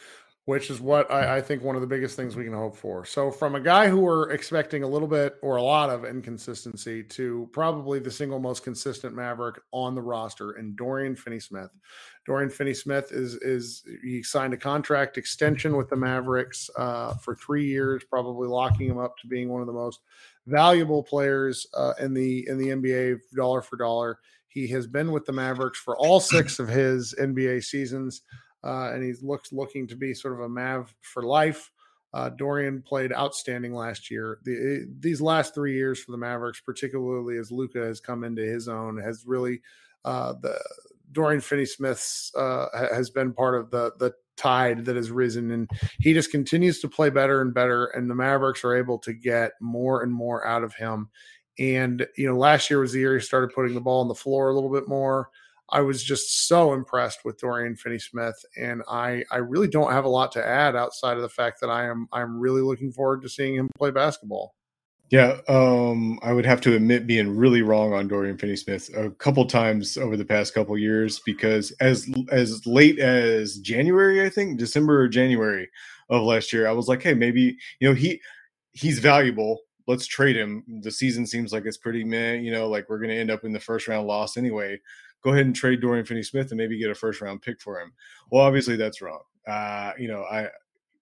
which 0.47 0.71
is 0.71 0.81
what 0.81 1.11
I, 1.11 1.37
I, 1.37 1.41
think 1.43 1.63
one 1.63 1.75
of 1.75 1.83
the 1.83 1.87
biggest 1.87 2.17
things 2.17 2.35
we 2.35 2.45
can 2.45 2.55
hope 2.55 2.75
for. 2.75 3.05
So, 3.05 3.31
from 3.31 3.55
a 3.55 3.61
guy 3.61 3.89
who 3.89 4.01
we're 4.01 4.31
expecting 4.31 4.83
a 4.83 4.89
little 4.89 5.07
bit 5.07 5.37
or 5.43 5.57
a 5.57 5.63
lot 5.63 5.91
of 5.91 6.05
inconsistency 6.05 7.03
to 7.05 7.49
probably 7.53 7.99
the 7.99 8.11
single 8.11 8.39
most 8.39 8.65
consistent 8.65 9.15
Maverick 9.15 9.61
on 9.73 9.95
the 9.95 10.03
roster, 10.03 10.53
and 10.53 10.77
Dorian 10.77 11.15
Finney-Smith. 11.15 11.71
Dorian 12.27 12.51
Finney-Smith 12.51 13.13
is 13.13 13.35
is 13.37 13.85
he 14.03 14.23
signed 14.23 14.55
a 14.55 14.57
contract 14.57 15.19
extension 15.19 15.77
with 15.77 15.91
the 15.91 15.97
Mavericks 15.97 16.71
uh, 16.77 17.15
for 17.15 17.35
three 17.35 17.67
years, 17.67 18.03
probably 18.09 18.49
locking 18.49 18.89
him 18.89 18.99
up 18.99 19.17
to 19.19 19.29
being 19.29 19.51
one 19.51 19.61
of 19.61 19.67
the 19.67 19.73
most 19.73 20.01
valuable 20.47 21.03
players 21.03 21.67
uh, 21.77 21.93
in 22.01 22.15
the 22.15 22.47
in 22.49 22.57
the 22.57 22.69
NBA, 22.69 23.19
dollar 23.37 23.61
for 23.61 23.77
dollar. 23.77 24.19
He 24.49 24.67
has 24.69 24.87
been 24.87 25.13
with 25.13 25.27
the 25.27 25.33
Mavericks 25.33 25.79
for 25.79 25.97
all 25.97 26.19
six 26.19 26.59
of 26.59 26.67
his 26.67 27.15
NBA 27.21 27.63
seasons 27.63 28.23
uh, 28.65 28.91
and 28.93 29.03
he 29.03 29.15
looks 29.23 29.53
looking 29.53 29.87
to 29.89 29.97
be 29.97 30.15
sort 30.15 30.35
of 30.35 30.41
a 30.41 30.49
Mav 30.49 30.95
for 31.01 31.23
life. 31.23 31.71
Uh, 32.13 32.29
Dorian 32.31 32.83
played 32.83 33.13
outstanding 33.13 33.73
last 33.73 34.11
year. 34.11 34.39
The, 34.45 34.87
these 34.99 35.21
last 35.21 35.55
three 35.55 35.75
years 35.75 36.03
for 36.03 36.11
the 36.11 36.19
Mavericks, 36.19 36.61
particularly 36.61 37.39
as 37.39 37.53
Luka 37.53 37.79
has 37.79 38.01
come 38.01 38.25
into 38.25 38.43
his 38.43 38.67
own, 38.67 38.99
has 38.99 39.25
really 39.27 39.61
uh, 40.05 40.35
the 40.41 40.59
Dorian 41.13 41.41
Finney-Smith's 41.41 42.33
uh, 42.37 42.67
has 42.93 43.11
been 43.11 43.33
part 43.33 43.55
of 43.55 43.71
the 43.71 43.93
the 43.99 44.13
tide 44.37 44.87
that 44.87 44.97
has 44.97 45.11
risen, 45.11 45.51
and 45.51 45.71
he 46.01 46.15
just 46.15 46.31
continues 46.31 46.81
to 46.81 46.89
play 46.89 47.11
better 47.11 47.43
and 47.43 47.55
better. 47.55 47.87
And 47.87 48.11
the 48.11 48.15
Mavericks 48.15 48.65
are 48.65 48.77
able 48.77 48.99
to 49.01 49.13
get 49.13 49.53
more 49.61 50.03
and 50.03 50.13
more 50.13 50.47
out 50.47 50.65
of 50.65 50.75
him. 50.75 51.11
And 51.59 52.07
you 52.17 52.27
know, 52.27 52.37
last 52.37 52.71
year 52.71 52.81
was 52.81 52.93
the 52.93 53.01
year 53.01 53.19
he 53.19 53.25
started 53.25 53.55
putting 53.55 53.75
the 53.75 53.81
ball 53.81 54.01
on 54.01 54.09
the 54.09 54.15
floor 54.15 54.49
a 54.49 54.55
little 54.55 54.73
bit 54.73 54.89
more. 54.89 55.31
I 55.73 55.81
was 55.81 56.03
just 56.03 56.49
so 56.49 56.73
impressed 56.73 57.25
with 57.25 57.39
Dorian 57.39 57.77
Finney-Smith, 57.77 58.45
and 58.57 58.83
I 58.89 59.25
I 59.31 59.39
really 59.39 59.69
don't 59.69 59.93
have 59.93 60.05
a 60.05 60.09
lot 60.09 60.33
to 60.33 60.47
add 60.47 60.77
outside 60.77 61.17
of 61.17 61.23
the 61.23 61.29
fact 61.29 61.61
that 61.61 61.71
I 61.71 61.87
am 61.87 62.09
I'm 62.13 62.39
really 62.39 62.63
looking 62.63 62.93
forward 62.93 63.23
to 63.23 63.29
seeing 63.29 63.55
him 63.55 63.69
play 63.77 63.91
basketball. 63.91 64.55
Yeah, 65.11 65.39
um, 65.49 66.21
I 66.23 66.33
would 66.33 66.47
have 66.47 66.61
to 66.63 66.77
admit 66.77 67.07
being 67.07 67.37
really 67.37 67.63
wrong 67.63 67.93
on 67.93 68.07
Dorian 68.07 68.39
Finney-Smith 68.39 68.91
a 68.97 69.11
couple 69.11 69.45
times 69.45 69.97
over 69.97 70.17
the 70.17 70.25
past 70.25 70.55
couple 70.55 70.79
years 70.79 71.21
because 71.27 71.73
as 71.81 72.09
as 72.31 72.65
late 72.67 72.99
as 72.99 73.59
January, 73.59 74.25
I 74.25 74.29
think 74.29 74.59
December 74.59 75.01
or 75.01 75.09
January 75.09 75.69
of 76.11 76.23
last 76.23 76.53
year, 76.53 76.69
I 76.69 76.73
was 76.73 76.89
like, 76.89 77.03
hey, 77.03 77.15
maybe 77.15 77.57
you 77.81 77.89
know 77.89 77.95
he 77.95 78.21
he's 78.73 78.99
valuable. 78.99 79.61
Let's 79.87 80.07
trade 80.07 80.37
him. 80.37 80.63
The 80.83 80.93
season 80.93 81.27
seems 81.27 81.53
like 81.53 81.65
it's 81.67 81.77
pretty 81.77 82.05
meh. 82.05 82.35
You 82.35 82.53
know, 82.53 82.69
like 82.69 82.89
we're 82.89 82.99
going 82.99 83.11
to 83.11 83.17
end 83.17 83.31
up 83.31 83.45
in 83.45 83.53
the 83.53 83.59
first 83.59 83.89
round 83.89 84.07
loss 84.07 84.37
anyway 84.37 84.79
go 85.23 85.31
ahead 85.31 85.47
and 85.47 85.55
trade 85.55 85.81
Dorian 85.81 86.05
Finney 86.05 86.23
Smith 86.23 86.51
and 86.51 86.59
maybe 86.59 86.79
get 86.79 86.91
a 86.91 86.95
first 86.95 87.21
round 87.21 87.43
pick 87.43 87.61
for 87.61 87.81
him. 87.81 87.93
Well, 88.31 88.45
obviously 88.45 88.77
that's 88.77 89.03
wrong. 89.03 89.23
Uh, 89.47 89.93
you 89.99 90.09
know, 90.09 90.25
I 90.25 90.49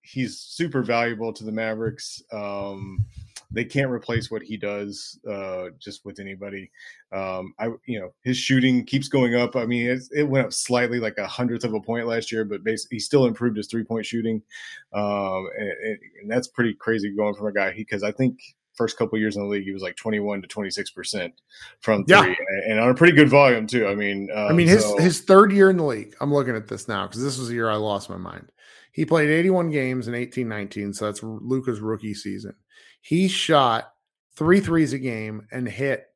he's 0.02 0.38
super 0.40 0.82
valuable 0.82 1.32
to 1.32 1.44
the 1.44 1.52
Mavericks. 1.52 2.22
Um, 2.32 3.04
they 3.50 3.64
can't 3.64 3.90
replace 3.90 4.30
what 4.30 4.42
he 4.42 4.56
does 4.56 5.18
uh, 5.28 5.68
just 5.78 6.04
with 6.04 6.20
anybody. 6.20 6.70
Um, 7.12 7.54
I, 7.58 7.68
you 7.86 7.98
know, 7.98 8.12
his 8.22 8.36
shooting 8.36 8.84
keeps 8.84 9.08
going 9.08 9.34
up. 9.34 9.56
I 9.56 9.64
mean, 9.64 9.88
it, 9.88 10.02
it 10.14 10.22
went 10.24 10.46
up 10.46 10.52
slightly, 10.52 11.00
like 11.00 11.16
a 11.18 11.26
hundredth 11.26 11.64
of 11.64 11.72
a 11.72 11.80
point 11.80 12.06
last 12.06 12.30
year, 12.30 12.44
but 12.44 12.62
basically 12.62 12.96
he 12.96 13.00
still 13.00 13.24
improved 13.24 13.56
his 13.56 13.66
three 13.66 13.84
point 13.84 14.04
shooting, 14.04 14.42
um, 14.92 15.48
and, 15.58 15.98
and, 16.20 16.30
that's 16.30 16.48
pretty 16.48 16.74
crazy 16.74 17.14
going 17.14 17.34
from 17.34 17.46
a 17.46 17.52
guy 17.52 17.72
because 17.74 18.02
I 18.02 18.12
think 18.12 18.38
first 18.78 18.96
couple 18.96 19.18
years 19.18 19.36
in 19.36 19.42
the 19.42 19.48
league, 19.48 19.64
he 19.64 19.72
was 19.72 19.82
like 19.82 19.96
21 19.96 20.40
to 20.40 20.48
26 20.48 20.90
percent 20.92 21.34
from 21.80 22.04
three, 22.06 22.16
yeah. 22.16 22.34
and 22.70 22.80
on 22.80 22.88
a 22.88 22.94
pretty 22.94 23.12
good 23.12 23.28
volume 23.28 23.66
too. 23.66 23.86
I 23.86 23.94
mean, 23.94 24.30
um, 24.32 24.48
I 24.48 24.52
mean 24.52 24.68
his 24.68 24.84
so. 24.84 24.96
his 24.98 25.20
third 25.20 25.52
year 25.52 25.68
in 25.68 25.76
the 25.76 25.84
league. 25.84 26.14
I'm 26.20 26.32
looking 26.32 26.56
at 26.56 26.68
this 26.68 26.88
now 26.88 27.06
because 27.06 27.22
this 27.22 27.36
was 27.36 27.48
the 27.48 27.54
year 27.54 27.68
I 27.68 27.76
lost 27.76 28.08
my 28.08 28.16
mind. 28.16 28.50
He 28.92 29.04
played 29.04 29.28
81 29.28 29.70
games 29.70 30.08
in 30.08 30.14
18 30.14 30.48
19, 30.48 30.94
so 30.94 31.04
that's 31.04 31.22
Luka's 31.22 31.80
rookie 31.80 32.14
season. 32.14 32.54
He 33.02 33.28
shot 33.28 33.92
three 34.36 34.60
threes 34.60 34.92
a 34.92 34.98
game 34.98 35.46
and 35.52 35.68
hit 35.68 36.06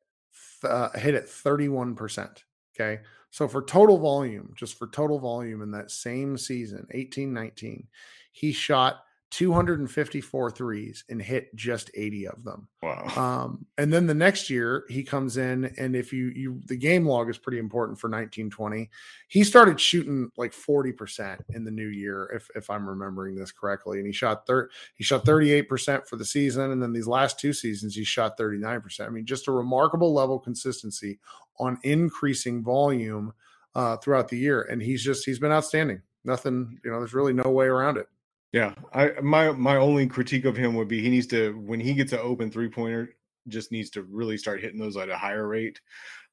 uh, 0.63 0.89
hit 0.97 1.13
at 1.13 1.29
31 1.29 1.95
percent. 1.95 2.43
Okay. 2.75 3.01
So 3.29 3.47
for 3.47 3.63
total 3.63 3.97
volume, 3.97 4.53
just 4.55 4.77
for 4.77 4.87
total 4.87 5.17
volume 5.19 5.63
in 5.63 5.71
that 5.71 5.89
same 5.89 6.37
season, 6.37 6.85
18 6.91 7.33
19, 7.33 7.87
he 8.31 8.51
shot 8.51 9.03
254 9.33 10.51
threes 10.51 11.03
and 11.09 11.19
hit 11.19 11.53
just 11.55 11.89
80 11.95 12.27
of 12.27 12.43
them. 12.43 12.67
Wow. 12.81 12.99
Um, 13.23 13.65
and 13.77 13.91
then 13.91 14.05
the 14.05 14.13
next 14.13 14.49
year 14.49 14.85
he 14.89 15.03
comes 15.03 15.37
in 15.37 15.73
and 15.77 15.95
if 15.95 16.11
you 16.11 16.27
you 16.35 16.59
the 16.65 16.75
game 16.75 17.05
log 17.05 17.29
is 17.29 17.37
pretty 17.37 17.57
important 17.57 17.99
for 17.99 18.07
1920. 18.07 18.89
He 19.27 19.43
started 19.43 19.79
shooting 19.79 20.29
like 20.37 20.51
40% 20.51 21.39
in 21.49 21.63
the 21.63 21.71
new 21.71 21.87
year 21.87 22.29
if 22.33 22.49
if 22.55 22.69
I'm 22.69 22.87
remembering 22.87 23.35
this 23.35 23.51
correctly 23.51 23.97
and 23.97 24.05
he 24.05 24.13
shot 24.13 24.45
thir- 24.45 24.69
he 24.95 25.03
shot 25.03 25.25
38% 25.25 26.07
for 26.07 26.15
the 26.15 26.25
season 26.25 26.71
and 26.71 26.81
then 26.81 26.91
these 26.91 27.07
last 27.07 27.39
two 27.39 27.53
seasons 27.53 27.95
he 27.95 28.03
shot 28.03 28.37
39%. 28.37 29.05
I 29.05 29.09
mean 29.09 29.25
just 29.25 29.47
a 29.47 29.51
remarkable 29.51 30.13
level 30.13 30.37
consistency 30.39 31.19
on 31.59 31.79
increasing 31.83 32.63
volume 32.63 33.33
uh, 33.75 33.97
throughout 33.97 34.27
the 34.27 34.37
year 34.37 34.63
and 34.63 34.81
he's 34.81 35.03
just 35.03 35.25
he's 35.25 35.39
been 35.39 35.51
outstanding. 35.51 36.01
Nothing, 36.25 36.79
you 36.83 36.91
know, 36.91 36.99
there's 36.99 37.13
really 37.13 37.33
no 37.33 37.49
way 37.49 37.65
around 37.65 37.97
it. 37.97 38.07
Yeah, 38.53 38.75
I 38.93 39.13
my 39.21 39.51
my 39.51 39.77
only 39.77 40.05
critique 40.05 40.45
of 40.45 40.55
him 40.55 40.75
would 40.75 40.87
be 40.87 41.01
he 41.01 41.09
needs 41.09 41.27
to 41.27 41.59
when 41.65 41.79
he 41.79 41.95
gets 41.95 42.13
an 42.13 42.19
open 42.19 42.51
three 42.51 42.69
pointer, 42.69 43.15
just 43.47 43.71
needs 43.71 43.89
to 43.91 44.03
really 44.03 44.37
start 44.37 44.61
hitting 44.61 44.79
those 44.79 44.95
at 44.95 45.09
a 45.09 45.17
higher 45.17 45.47
rate, 45.47 45.81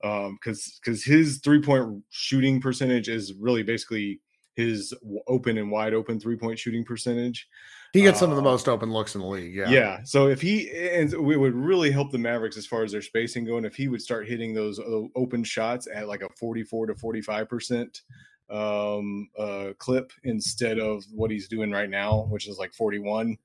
because 0.02 0.26
um, 0.26 0.38
because 0.42 1.02
his 1.02 1.38
three 1.38 1.62
point 1.62 2.04
shooting 2.10 2.60
percentage 2.60 3.08
is 3.08 3.32
really 3.32 3.62
basically 3.62 4.20
his 4.54 4.92
open 5.28 5.56
and 5.56 5.70
wide 5.70 5.94
open 5.94 6.20
three 6.20 6.36
point 6.36 6.58
shooting 6.58 6.84
percentage. 6.84 7.48
He 7.94 8.02
gets 8.02 8.20
some 8.20 8.30
of 8.30 8.36
the 8.36 8.42
um, 8.42 8.48
most 8.48 8.68
open 8.68 8.92
looks 8.92 9.14
in 9.14 9.22
the 9.22 9.26
league. 9.26 9.54
Yeah. 9.54 9.70
Yeah. 9.70 10.00
So 10.04 10.28
if 10.28 10.42
he 10.42 10.70
and 10.70 11.10
it 11.12 11.20
would 11.20 11.54
really 11.54 11.90
help 11.90 12.12
the 12.12 12.18
Mavericks 12.18 12.58
as 12.58 12.66
far 12.66 12.84
as 12.84 12.92
their 12.92 13.02
spacing 13.02 13.46
going, 13.46 13.64
if 13.64 13.74
he 13.74 13.88
would 13.88 14.02
start 14.02 14.28
hitting 14.28 14.52
those 14.52 14.78
uh, 14.78 15.00
open 15.16 15.42
shots 15.42 15.88
at 15.92 16.06
like 16.06 16.20
a 16.20 16.28
44 16.38 16.88
to 16.88 16.94
45 16.94 17.48
percent 17.48 18.02
um, 18.50 19.28
uh, 19.38 19.68
clip 19.78 20.12
instead 20.24 20.78
of 20.78 21.04
what 21.12 21.30
he's 21.30 21.48
doing 21.48 21.70
right 21.70 21.90
now, 21.90 22.26
which 22.30 22.48
is 22.48 22.58
like 22.58 22.74
41. 22.74 23.36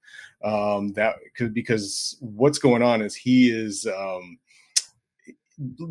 Um, 0.43 0.93
that 0.93 1.15
could 1.35 1.53
because 1.53 2.17
what's 2.19 2.59
going 2.59 2.81
on 2.81 3.01
is 3.01 3.15
he 3.15 3.49
is 3.49 3.87
um, 3.87 4.37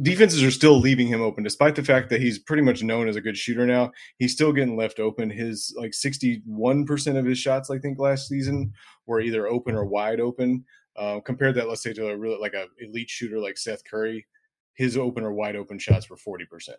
defenses 0.02 0.42
are 0.42 0.50
still 0.50 0.78
leaving 0.78 1.06
him 1.06 1.22
open, 1.22 1.42
despite 1.42 1.74
the 1.74 1.84
fact 1.84 2.10
that 2.10 2.20
he's 2.20 2.38
pretty 2.38 2.62
much 2.62 2.82
known 2.82 3.08
as 3.08 3.16
a 3.16 3.20
good 3.20 3.36
shooter 3.36 3.66
now. 3.66 3.92
He's 4.18 4.32
still 4.32 4.52
getting 4.52 4.76
left 4.76 5.00
open. 5.00 5.30
His 5.30 5.74
like 5.78 5.92
61% 5.92 7.18
of 7.18 7.24
his 7.24 7.38
shots, 7.38 7.70
I 7.70 7.78
think, 7.78 7.98
last 7.98 8.28
season 8.28 8.72
were 9.06 9.20
either 9.20 9.46
open 9.46 9.74
or 9.74 9.84
wide 9.84 10.20
open. 10.20 10.64
Uh, 10.96 11.18
compared 11.20 11.56
that, 11.56 11.68
let's 11.68 11.82
say, 11.82 11.92
to 11.92 12.08
a 12.08 12.16
really 12.16 12.38
like 12.38 12.54
a 12.54 12.66
elite 12.78 13.10
shooter 13.10 13.40
like 13.40 13.58
Seth 13.58 13.84
Curry, 13.84 14.26
his 14.74 14.96
open 14.96 15.24
or 15.24 15.32
wide 15.32 15.56
open 15.56 15.78
shots 15.78 16.10
were 16.10 16.16
40%. 16.16 16.70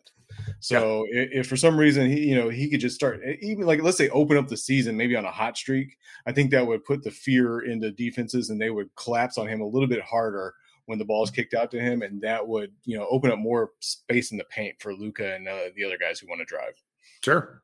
So 0.59 1.05
yeah. 1.09 1.21
if, 1.21 1.29
if, 1.31 1.47
for 1.47 1.55
some 1.55 1.77
reason 1.77 2.09
he, 2.09 2.29
you 2.29 2.35
know, 2.35 2.49
he 2.49 2.69
could 2.69 2.81
just 2.81 2.95
start 2.95 3.21
even 3.41 3.65
like 3.65 3.81
let's 3.81 3.97
say 3.97 4.09
open 4.09 4.37
up 4.37 4.47
the 4.47 4.57
season 4.57 4.97
maybe 4.97 5.15
on 5.15 5.25
a 5.25 5.31
hot 5.31 5.57
streak, 5.57 5.97
I 6.25 6.31
think 6.31 6.51
that 6.51 6.67
would 6.67 6.83
put 6.83 7.03
the 7.03 7.11
fear 7.11 7.61
into 7.61 7.91
defenses 7.91 8.49
and 8.49 8.61
they 8.61 8.69
would 8.69 8.93
collapse 8.95 9.37
on 9.37 9.47
him 9.47 9.61
a 9.61 9.67
little 9.67 9.87
bit 9.87 10.01
harder 10.01 10.53
when 10.85 10.99
the 10.99 11.05
ball 11.05 11.23
is 11.23 11.31
kicked 11.31 11.53
out 11.53 11.71
to 11.71 11.79
him, 11.79 12.01
and 12.01 12.21
that 12.21 12.47
would 12.47 12.71
you 12.83 12.97
know 12.97 13.07
open 13.09 13.31
up 13.31 13.39
more 13.39 13.71
space 13.79 14.31
in 14.31 14.37
the 14.37 14.43
paint 14.45 14.75
for 14.79 14.93
Luka 14.93 15.35
and 15.35 15.47
uh, 15.47 15.69
the 15.75 15.83
other 15.83 15.97
guys 15.97 16.19
who 16.19 16.27
want 16.27 16.39
to 16.39 16.45
drive. 16.45 16.81
Sure, 17.23 17.61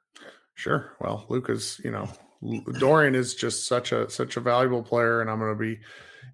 sure. 0.55 0.93
Well, 0.99 1.25
Luka's 1.29 1.79
you 1.83 1.91
know 1.91 2.09
Dorian 2.79 3.15
is 3.15 3.35
just 3.35 3.67
such 3.67 3.91
a 3.91 4.09
such 4.09 4.37
a 4.37 4.41
valuable 4.41 4.83
player, 4.83 5.21
and 5.21 5.29
I'm 5.29 5.39
going 5.39 5.53
to 5.53 5.59
be 5.59 5.79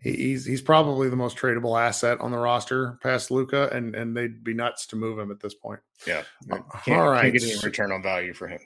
he's 0.01 0.45
he's 0.45 0.61
probably 0.61 1.09
the 1.09 1.15
most 1.15 1.37
tradable 1.37 1.79
asset 1.79 2.19
on 2.21 2.31
the 2.31 2.37
roster 2.37 2.97
past 3.01 3.31
Luka, 3.31 3.69
and 3.71 3.95
and 3.95 4.15
they'd 4.15 4.43
be 4.43 4.53
nuts 4.53 4.85
to 4.87 4.95
move 4.95 5.19
him 5.19 5.31
at 5.31 5.39
this 5.39 5.53
point. 5.53 5.79
Yeah, 6.05 6.23
uh, 6.51 6.59
all 6.87 7.09
right. 7.09 7.31
Get 7.33 7.43
any 7.43 7.57
return 7.63 7.91
on 7.91 8.01
value 8.01 8.33
for 8.33 8.47
him. 8.47 8.59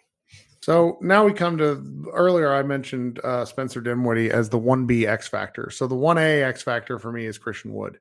So 0.62 1.00
now 1.02 1.26
we 1.26 1.34
come 1.34 1.58
to 1.58 2.12
earlier. 2.14 2.54
I 2.54 2.62
mentioned 2.62 3.20
uh, 3.24 3.46
Spencer 3.46 3.82
Dinwiddie 3.82 4.30
as 4.30 4.50
the 4.50 4.60
one 4.60 4.86
B 4.86 5.08
X 5.08 5.28
factor. 5.28 5.72
So 5.72 5.88
the 5.88 5.96
one 5.96 6.20
A 6.20 6.44
X 6.44 6.62
factor 6.62 7.00
for 7.00 7.12
me 7.12 7.26
is 7.26 7.38
Christian 7.38 7.74
Wood. 7.74 8.00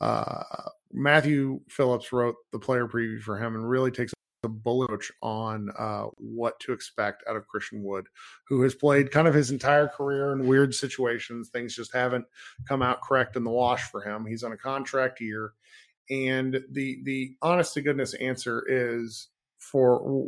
Uh, 0.00 0.42
Matthew 0.90 1.60
Phillips 1.68 2.10
wrote 2.10 2.36
the 2.50 2.58
player 2.58 2.88
preview 2.88 3.20
for 3.20 3.36
him 3.36 3.56
and 3.56 3.68
really 3.68 3.90
takes 3.90 4.14
a 4.44 4.48
bullet 4.48 5.04
on 5.22 5.70
uh, 5.78 6.04
what 6.16 6.58
to 6.60 6.72
expect 6.72 7.24
out 7.28 7.36
of 7.36 7.48
Christian 7.48 7.82
Wood, 7.82 8.06
who 8.46 8.62
has 8.62 8.74
played 8.74 9.10
kind 9.10 9.26
of 9.26 9.34
his 9.34 9.50
entire 9.50 9.88
career 9.88 10.32
in 10.32 10.46
weird 10.46 10.74
situations. 10.74 11.48
Things 11.48 11.74
just 11.74 11.94
haven't 11.94 12.26
come 12.66 12.82
out 12.82 13.02
correct 13.02 13.36
in 13.36 13.44
the 13.44 13.50
wash 13.50 13.82
for 13.90 14.02
him. 14.02 14.26
He's 14.26 14.44
on 14.44 14.52
a 14.52 14.56
contract 14.56 15.20
year, 15.20 15.52
and 16.10 16.60
the 16.70 17.00
the 17.04 17.34
honest 17.42 17.74
to 17.74 17.82
goodness 17.82 18.14
answer 18.14 18.64
is 18.68 19.28
for 19.58 20.24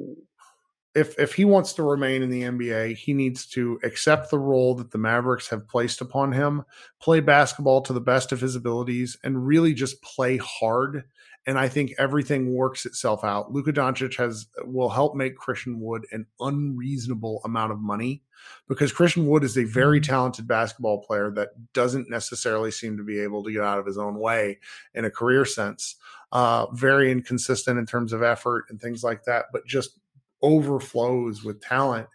if 0.95 1.19
if 1.19 1.35
he 1.35 1.45
wants 1.45 1.73
to 1.75 1.83
remain 1.83 2.23
in 2.23 2.31
the 2.31 2.43
NBA, 2.43 2.97
he 2.97 3.15
needs 3.15 3.47
to 3.49 3.79
accept 3.85 4.31
the 4.31 4.39
role 4.39 4.75
that 4.75 4.91
the 4.91 4.99
Mavericks 4.99 5.49
have 5.49 5.69
placed 5.69 6.01
upon 6.01 6.33
him, 6.33 6.65
play 7.01 7.21
basketball 7.21 7.81
to 7.83 7.93
the 7.93 8.01
best 8.01 8.33
of 8.33 8.41
his 8.41 8.57
abilities, 8.57 9.17
and 9.23 9.47
really 9.47 9.73
just 9.73 10.03
play 10.03 10.37
hard. 10.39 11.05
And 11.47 11.59
I 11.59 11.69
think 11.69 11.95
everything 11.99 12.53
works 12.53 12.85
itself 12.85 13.25
out. 13.25 13.51
Luka 13.51 13.73
Doncic 13.73 14.17
has 14.19 14.47
will 14.65 14.91
help 14.91 15.15
make 15.15 15.37
Christian 15.37 15.81
Wood 15.81 16.07
an 16.13 16.27
unreasonable 16.39 17.41
amount 17.45 17.73
of 17.73 17.81
money 17.81 18.23
because 18.69 18.93
Christian 18.93 19.27
Wood 19.27 19.43
is 19.43 19.57
a 19.57 19.65
very 19.65 20.01
mm-hmm. 20.01 20.11
talented 20.11 20.47
basketball 20.47 21.03
player 21.03 21.31
that 21.33 21.51
doesn't 21.73 22.11
necessarily 22.11 22.71
seem 22.71 22.97
to 22.99 23.05
be 23.05 23.21
able 23.21 23.43
to 23.45 23.53
get 23.53 23.63
out 23.63 23.79
of 23.79 23.87
his 23.87 23.99
own 23.99 24.19
way 24.19 24.59
in 24.95 25.05
a 25.05 25.11
career 25.11 25.45
sense. 25.45 25.97
Uh, 26.33 26.67
very 26.73 27.11
inconsistent 27.11 27.79
in 27.79 27.87
terms 27.87 28.13
of 28.13 28.23
effort 28.23 28.67
and 28.69 28.81
things 28.81 29.03
like 29.03 29.25
that, 29.25 29.47
but 29.53 29.67
just 29.67 29.99
overflows 30.43 31.43
with 31.43 31.61
talent. 31.61 32.07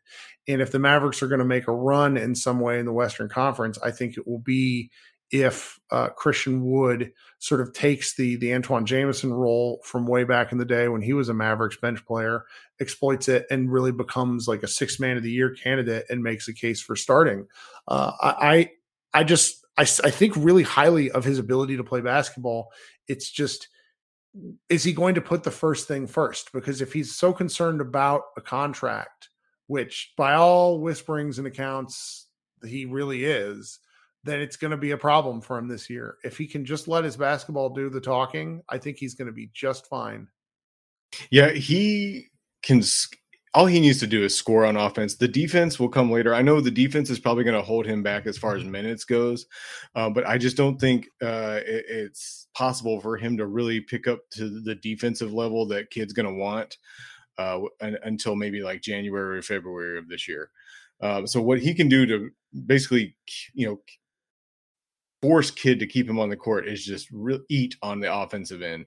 And 0.48 0.62
if 0.62 0.72
the 0.72 0.80
Mavericks 0.80 1.22
are 1.24 1.28
going 1.28 1.40
to 1.40 1.46
make 1.46 1.68
a 1.68 1.74
run 1.74 2.18
in 2.18 2.36
some 2.36 2.60
way 2.60 2.80
in 2.80 2.86
the 2.86 2.94
Western 2.94 3.28
Conference, 3.28 3.78
I 3.84 3.92
think 3.92 4.18
it 4.18 4.28
will 4.28 4.40
be 4.40 4.92
if 5.32 5.80
uh, 5.92 6.10
Christian 6.10 6.64
Wood 6.64 7.12
sort 7.46 7.62
of 7.62 7.74
takes 7.74 8.16
the 8.16 8.38
the 8.38 8.52
Antawn 8.52 8.86
Jamison 8.86 9.32
role 9.32 9.80
from 9.84 10.08
way 10.08 10.24
back 10.24 10.52
in 10.52 10.58
the 10.58 10.66
day 10.66 10.88
when 10.88 11.02
he 11.02 11.14
was 11.14 11.30
a 11.30 11.34
Mavericks 11.34 11.78
bench 11.78 12.04
player, 12.04 12.44
exploits 12.80 13.30
it, 13.30 13.46
and 13.52 13.72
really 13.72 13.92
becomes 13.92 14.48
like 14.48 14.64
a 14.64 14.68
six 14.68 15.00
man 15.00 15.16
of 15.16 15.22
the 15.22 15.32
year 15.32 15.52
candidate 15.52 16.08
and 16.10 16.24
makes 16.24 16.48
a 16.48 16.54
case 16.54 16.82
for 16.82 16.96
starting. 16.96 17.46
Uh, 17.88 18.14
I 18.20 18.72
I 19.14 19.24
just 19.24 19.64
I, 19.78 19.84
I 19.84 20.10
think 20.10 20.36
really 20.36 20.64
highly 20.64 21.12
of 21.12 21.24
his 21.24 21.38
ability 21.38 21.78
to 21.78 21.84
play 21.84 22.02
basketball. 22.02 22.72
It's 23.08 23.30
just 23.30 23.68
is 24.68 24.84
he 24.84 24.92
going 24.92 25.14
to 25.14 25.22
put 25.22 25.44
the 25.44 25.52
first 25.52 25.88
thing 25.88 26.08
first? 26.08 26.52
Because 26.52 26.82
if 26.82 26.94
he's 26.94 27.16
so 27.16 27.32
concerned 27.32 27.80
about 27.80 28.24
a 28.38 28.42
contract, 28.42 29.30
which 29.68 30.14
by 30.18 30.34
all 30.34 30.80
whisperings 30.82 31.38
and 31.38 31.46
accounts 31.46 32.26
he 32.66 32.86
really 32.86 33.24
is, 33.24 33.80
then 34.26 34.42
it's 34.42 34.58
going 34.58 34.72
to 34.72 34.78
be 34.78 34.92
a 34.92 34.98
problem 34.98 35.40
for 35.40 35.58
him 35.58 35.68
this 35.68 35.90
year. 35.90 36.18
If 36.24 36.38
he 36.38 36.48
can 36.48 36.66
just 36.66 36.88
let 36.88 37.04
his 37.04 37.16
basketball 37.16 37.70
do 37.70 37.90
the 37.90 38.02
talking, 38.02 38.62
I 38.68 38.80
think 38.80 38.98
he's 38.98 39.14
going 39.14 39.28
to 39.28 39.34
be 39.34 39.52
just 39.54 39.88
fine. 39.88 40.28
Yeah, 41.30 41.52
he 41.52 42.28
can 42.64 42.82
all 43.54 43.68
he 43.68 43.80
needs 43.80 44.00
to 44.00 44.08
do 44.08 44.24
is 44.24 44.36
score 44.36 44.66
on 44.66 44.76
offense. 44.76 45.16
The 45.16 45.30
defense 45.30 45.80
will 45.80 45.88
come 45.88 46.12
later. 46.12 46.34
I 46.34 46.42
know 46.42 46.60
the 46.60 46.70
defense 46.70 47.10
is 47.10 47.20
probably 47.20 47.46
going 47.46 47.56
to 47.56 47.62
hold 47.62 47.86
him 47.86 48.04
back 48.04 48.26
as 48.26 48.38
far 48.38 48.56
as 48.56 48.66
minutes 48.66 49.06
goes, 49.06 49.46
uh, 49.96 50.10
but 50.10 50.28
I 50.28 50.38
just 50.38 50.58
don't 50.58 50.78
think 50.78 51.08
uh, 51.22 51.62
it, 51.66 51.86
it's 51.88 52.48
possible 52.54 53.00
for 53.00 53.16
him 53.16 53.38
to 53.38 53.46
really 53.46 53.80
pick 53.80 54.08
up 54.08 54.20
to 54.32 54.60
the 54.62 54.76
defensive 54.76 55.32
level 55.32 55.66
that 55.68 55.90
Kidd's 55.90 56.12
going 56.12 56.28
to 56.28 56.34
want 56.34 56.78
uh, 57.38 57.62
until 57.80 58.36
maybe 58.36 58.62
like 58.62 58.82
January 58.82 59.38
or 59.38 59.42
February 59.42 60.00
of 60.00 60.10
this 60.10 60.28
year. 60.28 60.50
Um, 61.00 61.28
so 61.28 61.42
what 61.42 61.60
he 61.60 61.74
can 61.74 61.88
do 61.88 62.06
to 62.08 62.30
basically, 62.66 63.16
you 63.54 63.68
know, 63.68 63.80
force 65.26 65.50
Kidd 65.50 65.80
to 65.80 65.88
keep 65.88 66.08
him 66.08 66.20
on 66.20 66.30
the 66.30 66.36
court 66.36 66.68
is 66.68 66.86
just 66.86 67.10
real 67.12 67.40
eat 67.50 67.76
on 67.82 68.00
the 68.00 68.16
offensive 68.16 68.62
end. 68.62 68.86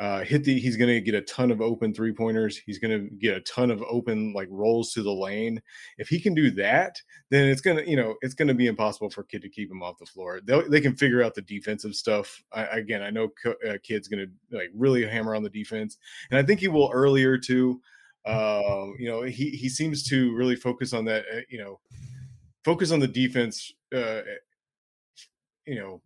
Uh, 0.00 0.22
hit 0.22 0.42
the 0.42 0.58
he's 0.58 0.76
going 0.76 0.92
to 0.92 1.00
get 1.00 1.14
a 1.14 1.22
ton 1.22 1.52
of 1.52 1.60
open 1.60 1.94
three 1.94 2.12
pointers. 2.12 2.58
He's 2.58 2.80
going 2.80 2.90
to 2.90 3.08
get 3.14 3.36
a 3.36 3.40
ton 3.42 3.70
of 3.70 3.84
open 3.88 4.32
like 4.32 4.48
rolls 4.50 4.92
to 4.94 5.04
the 5.04 5.12
lane. 5.12 5.62
If 5.96 6.08
he 6.08 6.18
can 6.18 6.34
do 6.34 6.50
that, 6.50 7.00
then 7.30 7.48
it's 7.48 7.60
going 7.60 7.76
to 7.76 7.88
you 7.88 7.94
know 7.96 8.16
it's 8.20 8.34
going 8.34 8.48
to 8.48 8.54
be 8.54 8.66
impossible 8.66 9.10
for 9.10 9.22
Kidd 9.22 9.42
to 9.42 9.48
keep 9.48 9.70
him 9.70 9.80
off 9.80 9.96
the 9.98 10.06
floor. 10.06 10.40
they 10.44 10.60
they 10.68 10.80
can 10.80 10.96
figure 10.96 11.22
out 11.22 11.36
the 11.36 11.42
defensive 11.42 11.94
stuff. 11.94 12.42
I, 12.52 12.64
again, 12.64 13.02
I 13.02 13.10
know 13.10 13.28
uh, 13.46 13.74
Kidd's 13.84 14.08
going 14.08 14.26
to 14.26 14.56
like 14.56 14.70
really 14.74 15.06
hammer 15.06 15.36
on 15.36 15.44
the 15.44 15.50
defense, 15.50 15.98
and 16.32 16.38
I 16.38 16.42
think 16.42 16.58
he 16.58 16.68
will 16.68 16.90
earlier 16.92 17.38
too. 17.38 17.80
Um, 18.26 18.96
you 18.98 19.08
know, 19.08 19.22
he 19.22 19.50
he 19.50 19.68
seems 19.68 20.02
to 20.08 20.34
really 20.34 20.56
focus 20.56 20.92
on 20.92 21.04
that. 21.04 21.24
Uh, 21.32 21.40
you 21.48 21.58
know, 21.58 21.78
focus 22.64 22.90
on 22.90 22.98
the 22.98 23.06
defense. 23.06 23.72
Uh, 23.94 24.22
you 25.66 25.76
know, 25.76 26.00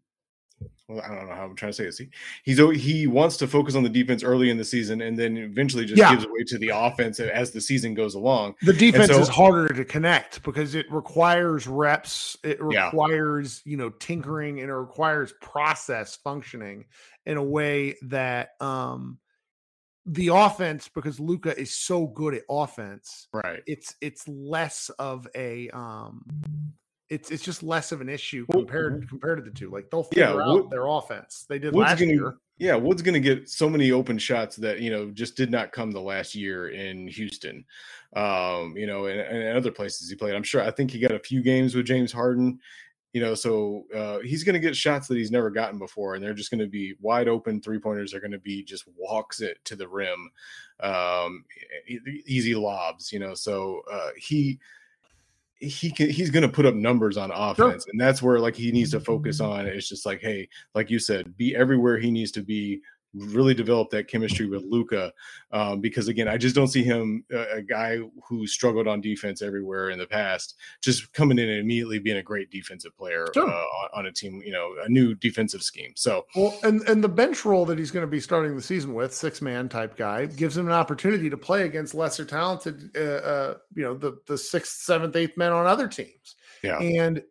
well, 0.89 1.03
I 1.05 1.15
don't 1.15 1.29
know 1.29 1.35
how 1.35 1.45
I'm 1.45 1.57
trying 1.57 1.71
to 1.71 1.77
say 1.77 1.85
this. 1.85 1.99
He, 1.99 2.09
he's 2.43 2.59
he 2.83 3.07
wants 3.07 3.37
to 3.39 3.47
focus 3.47 3.75
on 3.75 3.83
the 3.83 3.89
defense 3.89 4.23
early 4.23 4.51
in 4.51 4.59
the 4.59 4.65
season, 4.65 5.01
and 5.01 5.19
then 5.19 5.37
eventually 5.37 5.85
just 5.85 5.99
yeah. 5.99 6.11
gives 6.11 6.25
away 6.25 6.45
to 6.49 6.59
the 6.59 6.71
offense 6.75 7.21
as 7.21 7.53
the 7.53 7.61
season 7.61 7.95
goes 7.95 8.15
along. 8.15 8.57
The 8.63 8.73
defense 8.73 9.13
so, 9.13 9.21
is 9.21 9.29
harder 9.29 9.73
to 9.73 9.85
connect 9.85 10.43
because 10.43 10.75
it 10.75 10.91
requires 10.91 11.67
reps, 11.67 12.37
it 12.43 12.61
requires 12.61 13.63
yeah. 13.65 13.71
you 13.71 13.77
know 13.77 13.91
tinkering, 13.91 14.61
and 14.61 14.69
it 14.69 14.75
requires 14.75 15.33
process 15.41 16.17
functioning 16.17 16.87
in 17.25 17.37
a 17.37 17.45
way 17.45 17.97
that 18.03 18.51
um 18.61 19.19
the 20.07 20.29
offense 20.29 20.89
because 20.89 21.21
Luka 21.21 21.59
is 21.59 21.75
so 21.75 22.07
good 22.07 22.35
at 22.35 22.43
offense. 22.51 23.29
Right. 23.33 23.63
It's 23.67 23.95
it's 24.01 24.27
less 24.27 24.91
of 24.99 25.29
a 25.35 25.71
um 25.71 26.25
it's 27.11 27.31
it's 27.31 27.45
just 27.45 27.63
less 27.63 27.91
of 27.93 28.01
an 28.01 28.09
issue 28.09 28.47
compared 28.51 29.01
well, 29.01 29.09
compared 29.09 29.39
to 29.39 29.45
the 29.45 29.51
two. 29.51 29.69
Like 29.69 29.91
they'll 29.91 30.05
figure 30.05 30.25
yeah, 30.25 30.43
out 30.43 30.71
their 30.71 30.87
offense. 30.87 31.45
They 31.49 31.59
did 31.59 31.75
Wood's 31.75 31.91
last 31.91 31.99
gonna, 31.99 32.13
year. 32.13 32.37
Yeah, 32.57 32.77
Wood's 32.77 33.03
going 33.03 33.15
to 33.15 33.21
get 33.21 33.49
so 33.49 33.69
many 33.69 33.91
open 33.91 34.17
shots 34.19 34.57
that 34.57 34.81
you 34.81 34.91
know 34.91 35.11
just 35.11 35.37
did 35.37 35.51
not 35.51 35.73
come 35.73 35.91
the 35.91 36.01
last 36.01 36.35
year 36.35 36.69
in 36.69 37.09
Houston, 37.09 37.65
um, 38.15 38.75
you 38.77 38.87
know, 38.87 39.07
and, 39.07 39.21
and 39.21 39.59
other 39.59 39.73
places 39.73 40.09
he 40.09 40.15
played. 40.15 40.35
I'm 40.35 40.45
sure. 40.45 40.63
I 40.63 40.71
think 40.71 40.93
he 40.93 41.01
got 41.01 41.13
a 41.13 41.19
few 41.19 41.43
games 41.43 41.75
with 41.75 41.87
James 41.87 42.13
Harden, 42.13 42.61
you 43.13 43.21
know, 43.21 43.35
so 43.35 43.87
uh, 43.95 44.21
he's 44.21 44.45
going 44.45 44.55
to 44.55 44.61
get 44.61 44.77
shots 44.77 45.09
that 45.09 45.17
he's 45.17 45.33
never 45.33 45.51
gotten 45.51 45.81
before, 45.81 46.15
and 46.15 46.23
they're 46.23 46.33
just 46.33 46.51
going 46.51 46.61
to 46.61 46.69
be 46.69 46.95
wide 47.01 47.27
open 47.27 47.61
three 47.61 47.81
pointers. 47.81 48.13
They're 48.13 48.21
going 48.21 48.31
to 48.31 48.39
be 48.39 48.63
just 48.63 48.85
walks 48.97 49.41
it 49.41 49.59
to 49.65 49.75
the 49.75 49.89
rim, 49.89 50.31
um, 50.79 51.45
easy 52.25 52.55
lobs, 52.55 53.13
you 53.13 53.19
know. 53.19 53.35
So 53.35 53.83
uh, 53.91 54.11
he 54.17 54.61
he 55.61 55.91
can 55.91 56.09
he's 56.09 56.31
going 56.31 56.43
to 56.43 56.49
put 56.49 56.65
up 56.65 56.75
numbers 56.75 57.17
on 57.17 57.31
offense 57.31 57.85
sure. 57.85 57.91
and 57.93 58.01
that's 58.01 58.23
where 58.23 58.41
like 58.41 58.57
he 58.57 58.73
needs 58.73 58.91
to 58.91 59.01
focus 59.01 59.41
on 59.41 59.67
it's 59.67 59.89
just 59.89 60.07
like 60.07 60.21
hey 60.21 60.49
like 60.75 60.91
you 60.91 60.99
said 60.99 61.37
be 61.37 61.55
everywhere 61.55 61.99
he 61.99 62.11
needs 62.11 62.33
to 62.33 62.43
be 62.43 62.81
really 63.15 63.55
develop 63.55 63.91
that 63.91 64.09
chemistry 64.09 64.47
with 64.47 64.63
Luka 64.65 65.13
Um, 65.53 65.81
because 65.81 66.09
again, 66.09 66.29
I 66.29 66.37
just 66.37 66.55
don't 66.55 66.69
see 66.69 66.85
him 66.85 67.25
uh, 67.33 67.57
a 67.57 67.63
guy 67.63 67.99
who 68.29 68.47
struggled 68.47 68.87
on 68.87 69.01
defense 69.01 69.43
everywhere 69.43 69.91
in 69.91 69.99
the 69.99 70.07
past, 70.07 70.57
just 70.81 71.13
coming 71.13 71.39
in 71.39 71.49
and 71.49 71.59
immediately 71.59 71.99
being 71.99 72.19
a 72.19 72.23
great 72.23 72.51
defensive 72.51 72.97
player 72.97 73.27
sure. 73.35 73.51
uh, 73.51 73.65
on 73.93 74.07
a 74.07 74.13
team, 74.13 74.41
you 74.45 74.53
know, 74.53 74.75
a 74.85 74.89
new 74.89 75.15
defensive 75.15 75.63
scheme. 75.63 75.93
So, 75.97 76.27
well, 76.37 76.57
and 76.63 76.83
and 76.89 77.03
the 77.03 77.09
bench 77.09 77.45
role 77.45 77.67
that 77.67 77.79
he's 77.79 77.91
going 77.91 78.07
to 78.07 78.11
be 78.11 78.21
starting 78.21 78.55
the 78.55 78.63
season 78.63 78.95
with, 78.95 79.13
six 79.13 79.43
man 79.43 79.69
type 79.69 79.97
guy, 79.97 80.27
gives 80.27 80.57
him 80.57 80.67
an 80.67 80.73
opportunity 80.73 81.29
to 81.29 81.37
play 81.37 81.63
against 81.63 81.95
lesser 81.95 82.25
talented, 82.25 82.97
uh, 82.97 83.01
uh, 83.01 83.55
you 83.75 83.83
know, 83.83 83.95
the 83.95 84.19
the 84.27 84.39
sixth, 84.39 84.83
seventh, 84.83 85.17
eighth 85.17 85.37
men 85.37 85.53
on 85.53 85.67
other 85.67 85.89
teams. 85.89 86.37
Yeah, 86.63 86.79
and 86.79 87.23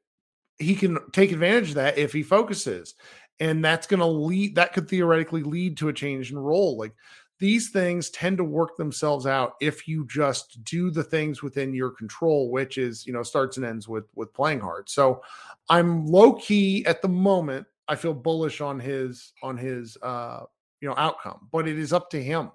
he 0.58 0.76
can 0.76 0.98
take 1.14 1.32
advantage 1.32 1.70
of 1.70 1.76
that 1.76 1.98
if 1.98 2.12
he 2.12 2.22
focuses 2.22 2.96
and 3.40 3.64
that's 3.64 3.88
going 3.88 4.00
to 4.00 4.06
lead 4.06 4.56
that 4.56 4.74
could 4.74 4.90
theoretically 4.90 5.44
lead 5.44 5.78
to 5.78 5.90
a 5.90 5.94
change 5.94 6.32
in 6.32 6.38
role 6.38 6.78
like 6.78 6.94
these 7.40 7.70
things 7.70 8.10
tend 8.10 8.38
to 8.38 8.44
work 8.44 8.76
themselves 8.76 9.26
out 9.26 9.54
if 9.62 9.88
you 9.88 10.06
just 10.08 10.62
do 10.66 10.92
the 10.92 11.04
things 11.04 11.42
within 11.42 11.74
your 11.74 11.90
control 11.90 12.52
which 12.52 12.78
is 12.78 13.08
you 13.08 13.14
know 13.14 13.24
starts 13.24 13.58
and 13.58 13.66
ends 13.66 13.88
with 13.88 14.06
with 14.16 14.34
playing 14.34 14.60
hard. 14.60 14.90
So 14.90 15.22
i'm 15.70 16.06
low 16.06 16.34
key 16.34 16.86
at 16.86 17.02
the 17.02 17.08
moment 17.08 17.66
i 17.88 17.96
feel 17.96 18.14
bullish 18.14 18.62
on 18.62 18.80
his 18.80 19.34
on 19.42 19.58
his 19.58 19.98
uh 20.02 20.44
you 20.82 20.88
know 20.88 20.96
outcome 20.98 21.48
but 21.52 21.68
it 21.68 21.80
is 21.80 21.94
up 21.94 22.10
to 22.12 22.22
him. 22.22 22.52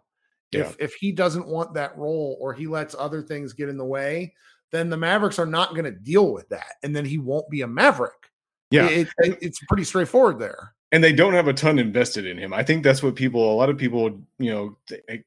Yeah. 0.53 0.61
if 0.61 0.77
if 0.79 0.95
he 0.95 1.13
doesn't 1.13 1.49
want 1.49 1.75
that 1.75 1.97
role 1.97 2.37
or 2.41 2.53
he 2.53 2.67
lets 2.67 2.95
other 2.97 3.23
things 3.23 3.55
get 3.55 3.69
in 3.69 3.79
the 3.79 3.85
way 3.85 4.35
then 4.71 4.91
the 4.91 4.97
mavericks 4.97 5.39
are 5.39 5.47
not 5.47 5.71
going 5.71 5.85
to 5.85 5.93
deal 5.93 6.33
with 6.33 6.49
that 6.51 6.75
and 6.83 6.95
then 6.95 7.05
he 7.05 7.19
won't 7.19 7.49
be 7.49 7.63
a 7.63 7.67
maverick 7.67 8.31
yeah, 8.75 8.89
it, 8.89 9.09
it, 9.19 9.39
it's 9.41 9.61
pretty 9.69 9.85
straightforward 9.85 10.39
there. 10.39 10.73
And 10.93 11.03
they 11.03 11.13
don't 11.13 11.33
have 11.33 11.49
a 11.49 11.53
ton 11.53 11.79
invested 11.79 12.25
in 12.25 12.39
him. 12.39 12.53
I 12.53 12.63
think 12.63 12.85
that's 12.85 13.03
what 13.03 13.17
people, 13.17 13.53
a 13.53 13.57
lot 13.57 13.69
of 13.69 13.77
people, 13.77 14.21
you 14.39 14.53
know, 14.53 14.79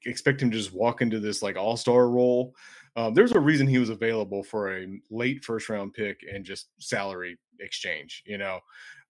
expect 0.05 0.41
him 0.41 0.49
to 0.51 0.57
just 0.57 0.73
walk 0.73 1.01
into 1.01 1.19
this 1.19 1.41
like 1.41 1.57
all 1.57 1.75
star 1.75 2.09
role. 2.09 2.53
Um, 2.95 3.13
there's 3.13 3.33
a 3.33 3.39
reason 3.39 3.67
he 3.67 3.77
was 3.77 3.89
available 3.89 4.43
for 4.43 4.77
a 4.77 4.87
late 5.11 5.43
first 5.43 5.67
round 5.67 5.93
pick 5.93 6.21
and 6.33 6.45
just 6.45 6.69
salary 6.79 7.37
exchange, 7.59 8.23
you 8.25 8.37
know. 8.37 8.59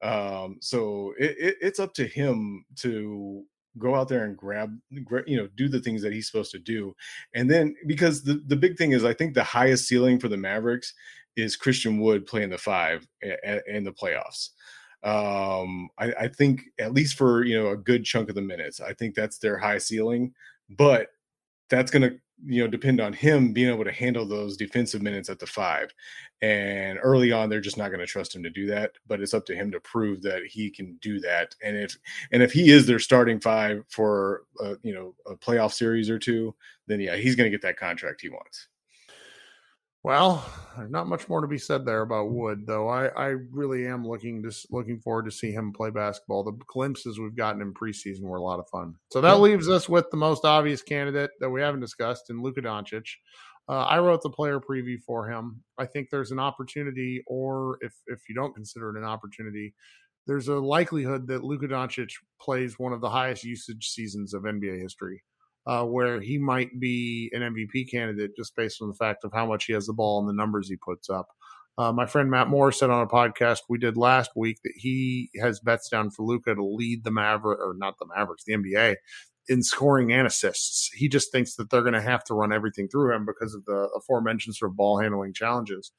Um, 0.02 0.58
so 0.60 1.14
it, 1.20 1.36
it, 1.40 1.56
it's 1.62 1.80
up 1.80 1.94
to 1.96 2.08
him 2.08 2.66
to 2.78 3.44
go 3.78 3.96
out 3.96 4.08
there 4.08 4.24
and 4.24 4.36
grab, 4.36 4.76
you 4.90 5.38
know, 5.38 5.48
do 5.56 5.70
the 5.70 5.80
things 5.80 6.02
that 6.02 6.14
he's 6.14 6.30
supposed 6.30 6.52
to 6.52 6.60
do. 6.60 6.96
And 7.36 7.50
then 7.50 7.76
because 7.86 8.24
the, 8.24 8.42
the 8.48 8.56
big 8.56 8.78
thing 8.78 8.92
is, 8.92 9.06
I 9.06 9.14
think 9.14 9.34
the 9.34 9.44
highest 9.44 9.88
ceiling 9.88 10.20
for 10.20 10.28
the 10.28 10.38
Mavericks 10.38 10.94
is 11.38 11.56
Christian 11.56 12.00
Wood 12.00 12.26
playing 12.26 12.50
the 12.50 12.58
five 12.58 13.08
in 13.22 13.84
the 13.84 13.94
playoffs. 13.94 14.50
Um, 15.04 15.90
I, 16.00 16.12
I, 16.22 16.28
think 16.28 16.64
at 16.80 16.92
least 16.92 17.18
for 17.18 17.46
you 17.46 17.58
know 17.58 17.70
a 17.70 17.78
good 17.78 18.04
chunk 18.04 18.30
of 18.30 18.36
the 18.36 18.42
minutes, 18.42 18.82
I 18.82 18.94
think 18.94 19.14
that's 19.14 19.38
their 19.38 19.58
high 19.58 19.78
ceiling. 19.78 20.34
But 20.70 21.10
that's 21.70 21.92
going 21.92 22.02
to 22.02 22.18
you 22.46 22.64
know 22.64 22.68
depend 22.68 23.00
on 23.00 23.14
him 23.14 23.54
being 23.54 23.70
able 23.72 23.84
to 23.84 23.92
handle 23.92 24.26
those 24.26 24.58
defensive 24.58 25.04
minutes 25.04 25.30
at 25.30 25.38
the 25.38 25.46
five. 25.46 25.94
And 26.42 27.00
early 27.02 27.32
on, 27.32 27.50
they're 27.50 27.62
just 27.62 27.78
not 27.78 27.90
going 27.90 28.00
to 28.00 28.08
trust 28.08 28.36
him 28.36 28.42
to 28.42 28.50
do 28.50 28.66
that. 28.68 28.94
But 29.06 29.22
it's 29.22 29.36
up 29.36 29.46
to 29.46 29.56
him 29.56 29.72
to 29.72 29.80
prove 29.80 30.24
that 30.24 30.42
he 30.48 30.72
can 30.72 30.98
do 31.00 31.20
that. 31.20 31.54
And 31.64 31.78
if 31.78 31.96
and 32.32 32.42
if 32.42 32.52
he 32.52 32.72
is 32.72 32.88
their 32.88 33.00
starting 33.00 33.40
five 33.40 33.84
for 33.90 34.44
a, 34.60 34.76
you 34.82 34.96
know 34.96 35.14
a 35.28 35.36
playoff 35.36 35.74
series 35.74 36.10
or 36.10 36.18
two, 36.18 36.56
then 36.88 37.00
yeah, 37.00 37.16
he's 37.16 37.36
going 37.36 37.50
to 37.50 37.56
get 37.56 37.62
that 37.62 37.78
contract 37.78 38.22
he 38.22 38.30
wants. 38.30 38.68
Well, 40.08 40.42
there's 40.78 40.90
not 40.90 41.10
much 41.10 41.28
more 41.28 41.42
to 41.42 41.50
be 41.50 41.58
said 41.58 41.84
there 41.84 42.02
about 42.02 42.32
Wood, 42.32 42.66
though. 42.66 42.88
I, 42.88 43.08
I 43.08 43.26
really 43.52 43.86
am 43.88 44.08
looking 44.08 44.42
to 44.42 44.68
looking 44.72 45.02
forward 45.02 45.26
to 45.26 45.32
see 45.32 45.52
him 45.52 45.74
play 45.74 45.90
basketball. 45.90 46.46
The 46.46 46.58
glimpses 46.66 47.20
we've 47.20 47.36
gotten 47.36 47.62
in 47.62 47.74
preseason 47.74 48.22
were 48.22 48.38
a 48.38 48.42
lot 48.42 48.62
of 48.62 48.70
fun. 48.70 48.96
So 49.12 49.20
that 49.20 49.42
leaves 49.42 49.68
us 49.68 49.90
with 49.90 50.10
the 50.10 50.16
most 50.16 50.46
obvious 50.46 50.82
candidate 50.82 51.32
that 51.42 51.50
we 51.50 51.60
haven't 51.60 51.82
discussed 51.82 52.30
in 52.30 52.42
Luka 52.42 52.62
Doncic. 52.62 53.04
Uh, 53.68 53.84
I 53.84 54.00
wrote 54.00 54.22
the 54.22 54.30
player 54.30 54.62
preview 54.62 54.98
for 55.06 55.30
him. 55.30 55.62
I 55.78 55.86
think 55.86 56.10
there's 56.10 56.32
an 56.32 56.40
opportunity, 56.40 57.22
or 57.28 57.78
if 57.82 57.94
if 58.08 58.22
you 58.30 58.36
don't 58.36 58.56
consider 58.56 58.96
it 58.96 58.98
an 58.98 59.04
opportunity, 59.04 59.76
there's 60.26 60.48
a 60.48 60.56
likelihood 60.56 61.28
that 61.28 61.44
Luka 61.44 61.68
Doncic 61.68 62.12
plays 62.40 62.80
one 62.80 62.94
of 62.94 63.02
the 63.02 63.10
highest 63.10 63.44
usage 63.44 63.90
seasons 63.90 64.34
of 64.34 64.44
NBA 64.44 64.80
history 64.82 65.22
uh, 65.68 65.84
where 65.84 66.22
he 66.22 66.38
might 66.38 66.80
be 66.80 67.30
an 67.34 67.42
MVP 67.42 67.92
candidate 67.92 68.32
just 68.36 68.56
based 68.56 68.82
on 68.82 68.88
the 68.88 68.96
fact 68.96 69.26
of 69.26 69.34
how 69.34 69.46
much 69.46 69.66
he 69.66 69.74
has 69.74 69.86
the 69.86 69.94
ball 69.94 70.20
and 70.20 70.28
the 70.28 70.34
numbers 70.34 70.70
he 70.70 70.78
puts 70.78 71.10
up. 71.10 71.28
Uh, 71.78 71.92
my 71.92 72.08
friend 72.08 72.32
Matt 72.32 72.48
Moore 72.48 72.72
said 72.72 72.90
on 72.90 73.04
a 73.04 73.08
podcast 73.08 73.60
we 73.70 73.78
did 73.78 73.98
last 73.98 74.32
week 74.36 74.58
that 74.64 74.74
he 74.76 75.30
has 75.40 75.60
bets 75.60 75.90
down 75.90 76.10
for 76.10 76.26
Luka 76.26 76.56
to 76.56 76.64
lead 76.66 77.04
the 77.04 77.12
Maverick 77.12 77.60
or 77.60 77.76
not 77.78 78.00
the 78.00 78.08
Mavericks, 78.16 78.46
the 78.46 78.54
NBA 78.54 78.96
in 79.50 79.62
scoring 79.62 80.12
and 80.12 80.26
assists. 80.26 80.90
He 80.94 81.08
just 81.08 81.32
thinks 81.32 81.56
that 81.56 81.70
they're 81.70 81.82
going 81.82 81.94
to 81.94 82.02
have 82.02 82.24
to 82.26 82.34
run 82.34 82.52
everything 82.52 82.88
through 82.88 83.16
him 83.16 83.26
because 83.26 83.54
of 83.54 83.64
the 83.66 83.90
aforementioned 83.96 84.56
sort 84.56 84.72
of 84.72 84.78
ball 84.78 85.00
handling 85.00 85.34
challenges. 85.34 85.92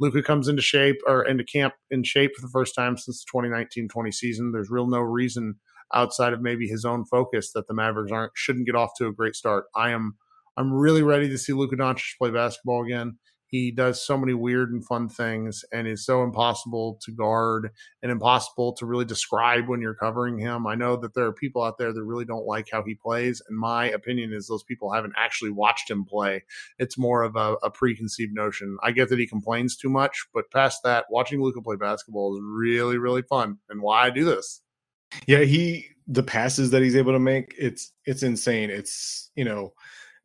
Luka 0.00 0.22
comes 0.22 0.48
into 0.48 0.62
shape 0.62 0.96
or 1.06 1.24
into 1.24 1.44
camp 1.44 1.74
in 1.90 2.02
shape 2.02 2.32
for 2.34 2.42
the 2.42 2.50
first 2.50 2.74
time 2.74 2.96
since 2.96 3.24
the 3.24 3.38
2019-20 3.38 4.14
season. 4.14 4.52
There's 4.52 4.70
real 4.70 4.88
no 4.88 5.00
reason 5.00 5.56
outside 5.94 6.32
of 6.32 6.40
maybe 6.40 6.68
his 6.68 6.84
own 6.84 7.04
focus 7.04 7.52
that 7.52 7.66
the 7.66 7.74
Mavericks 7.74 8.12
aren't 8.12 8.32
shouldn't 8.34 8.66
get 8.66 8.74
off 8.74 8.92
to 8.98 9.06
a 9.06 9.12
great 9.12 9.34
start. 9.34 9.66
I 9.74 9.90
am 9.90 10.16
I'm 10.56 10.72
really 10.72 11.02
ready 11.02 11.28
to 11.28 11.38
see 11.38 11.52
Luka 11.52 11.76
Doncic 11.76 12.16
play 12.18 12.30
basketball 12.30 12.84
again. 12.84 13.18
He 13.48 13.70
does 13.70 14.04
so 14.04 14.18
many 14.18 14.34
weird 14.34 14.72
and 14.72 14.84
fun 14.84 15.08
things 15.08 15.64
and 15.72 15.86
is 15.86 16.04
so 16.04 16.24
impossible 16.24 16.98
to 17.02 17.12
guard 17.12 17.70
and 18.02 18.10
impossible 18.10 18.72
to 18.74 18.86
really 18.86 19.04
describe 19.04 19.68
when 19.68 19.80
you're 19.80 19.94
covering 19.94 20.36
him. 20.38 20.66
I 20.66 20.74
know 20.74 20.96
that 20.96 21.14
there 21.14 21.26
are 21.26 21.32
people 21.32 21.62
out 21.62 21.78
there 21.78 21.92
that 21.92 22.02
really 22.02 22.24
don't 22.24 22.46
like 22.46 22.68
how 22.72 22.82
he 22.82 22.94
plays. 22.94 23.40
And 23.48 23.56
my 23.56 23.88
opinion 23.90 24.32
is 24.32 24.48
those 24.48 24.64
people 24.64 24.92
haven't 24.92 25.14
actually 25.16 25.50
watched 25.50 25.88
him 25.90 26.04
play. 26.04 26.42
It's 26.78 26.98
more 26.98 27.22
of 27.22 27.36
a, 27.36 27.54
a 27.62 27.70
preconceived 27.70 28.34
notion. 28.34 28.78
I 28.82 28.90
get 28.90 29.10
that 29.10 29.18
he 29.18 29.28
complains 29.28 29.76
too 29.76 29.90
much, 29.90 30.26
but 30.34 30.50
past 30.50 30.82
that, 30.82 31.06
watching 31.08 31.40
Luka 31.40 31.62
play 31.62 31.76
basketball 31.76 32.34
is 32.36 32.42
really, 32.42 32.98
really 32.98 33.22
fun 33.22 33.58
and 33.68 33.80
why 33.80 34.06
I 34.06 34.10
do 34.10 34.24
this. 34.24 34.62
Yeah, 35.26 35.40
he 35.40 35.86
the 36.08 36.22
passes 36.22 36.70
that 36.70 36.82
he's 36.82 36.96
able 36.96 37.12
to 37.12 37.18
make, 37.18 37.54
it's 37.58 37.92
it's 38.04 38.22
insane. 38.22 38.70
It's 38.70 39.30
you 39.34 39.44
know, 39.44 39.72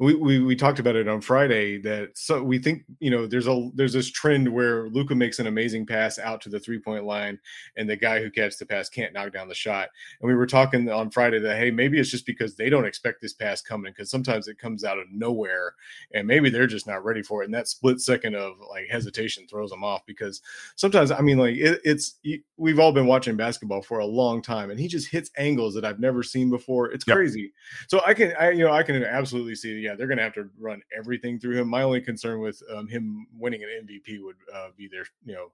we, 0.02 0.16
we 0.16 0.40
we 0.40 0.56
talked 0.56 0.80
about 0.80 0.96
it 0.96 1.08
on 1.08 1.22
Friday 1.22 1.78
that 1.78 2.18
so 2.18 2.42
we 2.42 2.58
think 2.58 2.84
you 3.00 3.12
know 3.12 3.28
there's 3.28 3.48
a 3.48 3.70
there's 3.76 3.94
this 3.94 4.10
trend 4.10 4.52
where 4.52 4.90
Luka 4.90 5.14
makes 5.14 5.38
an 5.38 5.46
amazing 5.46 5.86
pass 5.86 6.18
out 6.18 6.42
to 6.42 6.50
the 6.50 6.60
three 6.60 6.80
point 6.80 7.06
line 7.06 7.38
and 7.78 7.88
the 7.88 7.96
guy 7.96 8.20
who 8.20 8.32
catches 8.32 8.58
the 8.58 8.66
pass 8.66 8.90
can't 8.90 9.14
knock 9.14 9.32
down 9.32 9.48
the 9.48 9.54
shot. 9.54 9.90
And 10.20 10.28
we 10.28 10.34
were 10.34 10.48
talking 10.48 10.90
on 10.90 11.12
Friday 11.12 11.38
that 11.40 11.58
hey 11.58 11.70
maybe 11.70 12.00
it's 12.00 12.10
just 12.10 12.26
because 12.26 12.56
they 12.56 12.68
don't 12.68 12.86
expect 12.86 13.22
this 13.22 13.34
pass 13.34 13.62
coming 13.62 13.92
because 13.92 14.10
sometimes 14.10 14.48
it 14.48 14.58
comes 14.58 14.84
out 14.84 14.98
of 14.98 15.06
nowhere 15.12 15.76
and 16.16 16.26
maybe 16.26 16.50
they're 16.50 16.66
just 16.66 16.88
not 16.88 17.06
ready 17.06 17.22
for 17.22 17.44
it. 17.44 17.46
And 17.46 17.54
that 17.54 17.68
split 17.68 18.02
second 18.02 18.36
of 18.36 18.54
like 18.72 18.88
hesitation 18.90 19.46
throws 19.48 19.70
them 19.70 19.84
off 19.84 20.04
because 20.08 20.42
sometimes 20.78 21.12
I 21.12 21.22
mean 21.22 21.38
like 21.38 21.58
it, 21.58 21.80
it's 21.84 22.18
we've 22.58 22.80
all 22.80 22.92
been 22.92 23.06
watching 23.06 23.38
basketball 23.38 23.84
for 23.84 24.00
a 24.00 24.06
long 24.06 24.42
time 24.42 24.72
and 24.72 24.80
he 24.80 24.88
just 24.88 25.10
hits 25.10 25.30
angles 25.38 25.76
that 25.76 25.86
I've 25.86 26.00
never 26.00 26.24
seen 26.24 26.50
before. 26.50 26.92
It's 26.92 27.06
yep. 27.06 27.18
crazy. 27.18 27.54
So 27.88 28.02
I 28.04 28.16
can 28.16 28.34
I 28.40 28.50
you 28.50 28.64
know 28.64 28.72
I 28.72 28.82
can 28.82 29.04
absolutely 29.04 29.54
see 29.54 29.74
yeah 29.74 29.91
yeah, 29.92 29.98
they're 29.98 30.08
going 30.08 30.18
to 30.18 30.24
have 30.24 30.34
to 30.34 30.50
run 30.60 30.82
everything 30.98 31.40
through 31.40 31.58
him. 31.58 31.68
My 31.68 31.84
only 31.84 32.02
concern 32.02 32.40
with 32.40 32.62
um, 32.74 32.88
him 32.88 33.28
winning 33.38 33.64
an 33.64 33.88
MVP 33.88 34.24
would 34.24 34.38
uh, 34.54 34.70
be 34.78 34.88
their, 34.88 35.06
you 35.26 35.36
know, 35.36 35.52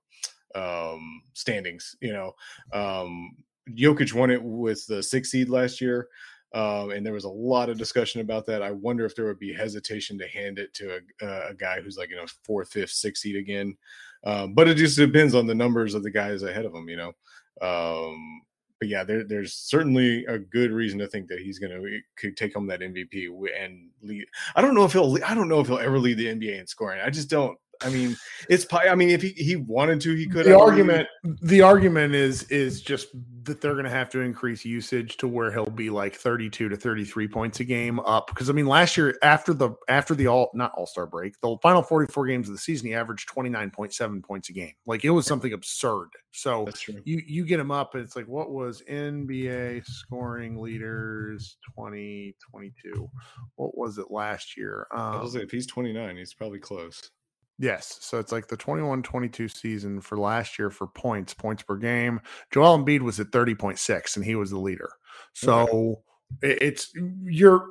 um, 0.55 1.21
standings. 1.33 1.95
You 2.01 2.13
know, 2.13 2.35
um, 2.73 3.35
Jokic 3.71 4.13
won 4.13 4.31
it 4.31 4.41
with 4.41 4.85
the 4.87 5.01
six 5.01 5.31
seed 5.31 5.49
last 5.49 5.81
year. 5.81 6.07
Um, 6.53 6.91
and 6.91 7.05
there 7.05 7.13
was 7.13 7.25
a 7.25 7.29
lot 7.29 7.69
of 7.69 7.77
discussion 7.77 8.21
about 8.21 8.45
that. 8.45 8.61
I 8.61 8.71
wonder 8.71 9.05
if 9.05 9.15
there 9.15 9.25
would 9.25 9.39
be 9.39 9.53
hesitation 9.53 10.17
to 10.19 10.27
hand 10.27 10.59
it 10.59 10.73
to 10.75 11.01
a, 11.21 11.49
a 11.49 11.53
guy 11.53 11.81
who's 11.81 11.97
like, 11.97 12.09
you 12.09 12.15
know, 12.15 12.25
fourth, 12.43 12.69
fifth, 12.69 12.91
sixth 12.91 13.23
seed 13.23 13.35
again. 13.35 13.75
Um, 14.23 14.53
but 14.53 14.67
it 14.67 14.75
just 14.75 14.97
depends 14.97 15.35
on 15.35 15.45
the 15.45 15.55
numbers 15.55 15.93
of 15.93 16.03
the 16.03 16.09
guys 16.09 16.43
ahead 16.43 16.65
of 16.65 16.73
him, 16.73 16.87
you 16.87 16.95
know. 16.95 17.13
Um, 17.61 18.41
but 18.79 18.89
yeah, 18.89 19.03
there, 19.03 19.23
there's 19.23 19.53
certainly 19.53 20.25
a 20.25 20.37
good 20.37 20.71
reason 20.71 20.99
to 20.99 21.07
think 21.07 21.27
that 21.29 21.39
he's 21.39 21.59
going 21.59 21.71
to 21.71 21.95
eh, 21.95 21.99
could 22.15 22.37
take 22.37 22.53
home 22.53 22.67
that 22.67 22.81
MVP 22.81 23.27
and 23.59 23.89
lead. 24.01 24.25
I 24.55 24.61
don't 24.61 24.75
know 24.75 24.85
if 24.85 24.93
he'll. 24.93 25.17
I 25.25 25.33
don't 25.33 25.49
know 25.49 25.59
if 25.59 25.67
he'll 25.67 25.79
ever 25.79 25.99
lead 25.99 26.17
the 26.17 26.27
NBA 26.27 26.59
in 26.59 26.67
scoring. 26.67 27.01
I 27.03 27.09
just 27.09 27.29
don't. 27.29 27.57
I 27.81 27.89
mean, 27.89 28.15
it's. 28.49 28.65
I 28.73 28.95
mean, 28.95 29.09
if 29.09 29.21
he, 29.21 29.29
he 29.29 29.55
wanted 29.55 30.01
to, 30.01 30.15
he 30.15 30.27
could. 30.27 30.45
The 30.45 30.57
argument, 30.57 31.07
the 31.23 31.61
argument 31.61 32.15
is 32.15 32.43
is 32.43 32.81
just 32.81 33.07
that 33.43 33.61
they're 33.61 33.73
going 33.73 33.85
to 33.85 33.89
have 33.89 34.09
to 34.09 34.19
increase 34.19 34.65
usage 34.65 35.17
to 35.17 35.27
where 35.27 35.51
he'll 35.51 35.65
be 35.65 35.89
like 35.89 36.15
thirty 36.15 36.49
two 36.49 36.69
to 36.69 36.77
thirty 36.77 37.03
three 37.03 37.27
points 37.27 37.59
a 37.59 37.63
game 37.63 37.99
up. 38.01 38.27
Because 38.27 38.49
I 38.49 38.53
mean, 38.53 38.67
last 38.67 38.97
year 38.97 39.17
after 39.21 39.53
the 39.53 39.71
after 39.89 40.15
the 40.15 40.27
all 40.27 40.51
not 40.53 40.71
All 40.75 40.85
Star 40.85 41.07
break, 41.07 41.39
the 41.41 41.57
final 41.61 41.81
forty 41.81 42.11
four 42.11 42.27
games 42.27 42.47
of 42.47 42.55
the 42.55 42.59
season, 42.59 42.87
he 42.87 42.93
averaged 42.93 43.27
twenty 43.27 43.49
nine 43.49 43.71
point 43.71 43.93
seven 43.93 44.21
points 44.21 44.49
a 44.49 44.53
game. 44.53 44.73
Like 44.85 45.03
it 45.03 45.09
was 45.09 45.25
something 45.25 45.53
absurd. 45.53 46.09
So 46.31 46.67
you 47.03 47.21
you 47.25 47.45
get 47.45 47.59
him 47.59 47.71
up, 47.71 47.95
and 47.95 48.03
it's 48.03 48.15
like 48.15 48.27
what 48.27 48.51
was 48.51 48.83
NBA 48.89 49.85
scoring 49.85 50.61
leaders 50.61 51.57
twenty 51.73 52.35
twenty 52.51 52.73
two? 52.83 53.09
What 53.55 53.77
was 53.77 53.97
it 53.97 54.11
last 54.11 54.55
year? 54.57 54.87
Um, 54.95 55.27
if 55.35 55.51
he's 55.51 55.67
twenty 55.67 55.93
nine, 55.93 56.17
he's 56.17 56.33
probably 56.33 56.59
close. 56.59 57.11
Yes. 57.59 57.97
So 58.01 58.19
it's 58.19 58.31
like 58.31 58.47
the 58.47 58.57
21 58.57 59.01
22 59.03 59.47
season 59.47 60.01
for 60.01 60.17
last 60.17 60.59
year 60.59 60.69
for 60.69 60.87
points, 60.87 61.33
points 61.33 61.63
per 61.63 61.75
game. 61.75 62.21
Joel 62.51 62.77
Embiid 62.77 63.01
was 63.01 63.19
at 63.19 63.31
30.6 63.31 64.15
and 64.15 64.23
he 64.23 64.35
was 64.35 64.51
the 64.51 64.59
leader. 64.59 64.89
So 65.33 66.01
okay. 66.43 66.57
it's 66.61 66.91
you're 67.23 67.67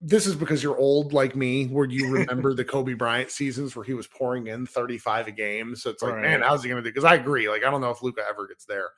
this 0.00 0.26
is 0.26 0.36
because 0.36 0.62
you're 0.62 0.76
old 0.78 1.12
like 1.12 1.34
me, 1.34 1.66
where 1.66 1.86
you 1.86 2.08
remember 2.10 2.54
the 2.54 2.64
Kobe 2.64 2.94
Bryant 2.94 3.30
seasons 3.30 3.74
where 3.74 3.84
he 3.84 3.94
was 3.94 4.06
pouring 4.06 4.46
in 4.46 4.66
35 4.66 5.28
a 5.28 5.30
game. 5.32 5.74
So 5.74 5.90
it's 5.90 6.02
like, 6.02 6.12
right. 6.12 6.22
man, 6.22 6.42
how's 6.42 6.62
he 6.62 6.68
going 6.68 6.82
to 6.82 6.88
do? 6.88 6.92
Because 6.92 7.04
I 7.04 7.14
agree. 7.14 7.48
Like, 7.48 7.64
I 7.64 7.70
don't 7.70 7.80
know 7.80 7.90
if 7.90 8.02
Luka 8.02 8.22
ever 8.28 8.46
gets 8.46 8.66
there. 8.66 8.90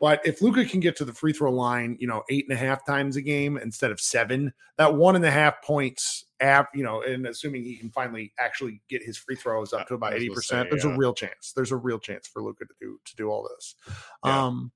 But 0.00 0.20
if 0.24 0.40
Luka 0.40 0.64
can 0.64 0.80
get 0.80 0.96
to 0.96 1.04
the 1.04 1.12
free 1.12 1.32
throw 1.32 1.50
line, 1.50 1.96
you 1.98 2.06
know, 2.06 2.22
eight 2.30 2.46
and 2.48 2.56
a 2.56 2.60
half 2.60 2.86
times 2.86 3.16
a 3.16 3.22
game 3.22 3.56
instead 3.56 3.90
of 3.90 4.00
seven, 4.00 4.52
that 4.76 4.94
one 4.94 5.16
and 5.16 5.24
a 5.24 5.30
half 5.30 5.62
points 5.62 6.24
app, 6.40 6.68
you 6.74 6.84
know, 6.84 7.02
and 7.02 7.26
assuming 7.26 7.64
he 7.64 7.76
can 7.76 7.90
finally 7.90 8.32
actually 8.38 8.80
get 8.88 9.02
his 9.02 9.18
free 9.18 9.34
throws 9.34 9.72
up 9.72 9.88
to 9.88 9.94
about 9.94 10.14
eighty 10.14 10.30
percent, 10.30 10.70
there's 10.70 10.84
yeah. 10.84 10.94
a 10.94 10.96
real 10.96 11.12
chance. 11.12 11.52
There's 11.54 11.72
a 11.72 11.76
real 11.76 11.98
chance 11.98 12.28
for 12.28 12.42
Luka 12.42 12.64
to 12.64 12.74
do 12.80 13.00
to 13.04 13.16
do 13.16 13.28
all 13.28 13.48
this. 13.54 13.74
Yeah. 14.24 14.46
Um, 14.46 14.70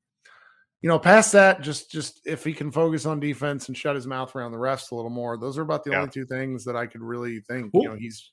you 0.81 0.89
know, 0.89 0.99
past 0.99 1.31
that, 1.33 1.61
just 1.61 1.93
just 1.93 2.21
if 2.27 2.43
he 2.43 2.53
can 2.53 2.73
focus 2.73 3.07
on 3.07 3.21
defense 3.21 3.69
and 3.69 3.77
shut 3.77 3.95
his 3.95 4.09
mouth 4.09 4.35
around 4.35 4.51
the 4.51 4.59
refs 4.59 4.91
a 4.91 4.97
little 4.97 5.11
more, 5.11 5.37
those 5.37 5.57
are 5.57 5.63
about 5.63 5.85
the 5.85 5.93
yeah. 5.93 5.99
only 5.99 6.11
two 6.11 6.27
things 6.27 6.65
that 6.65 6.75
I 6.75 6.87
could 6.87 7.03
really 7.03 7.39
think. 7.39 7.71
You 7.75 7.91
know, 7.91 7.95
he's 7.95 8.33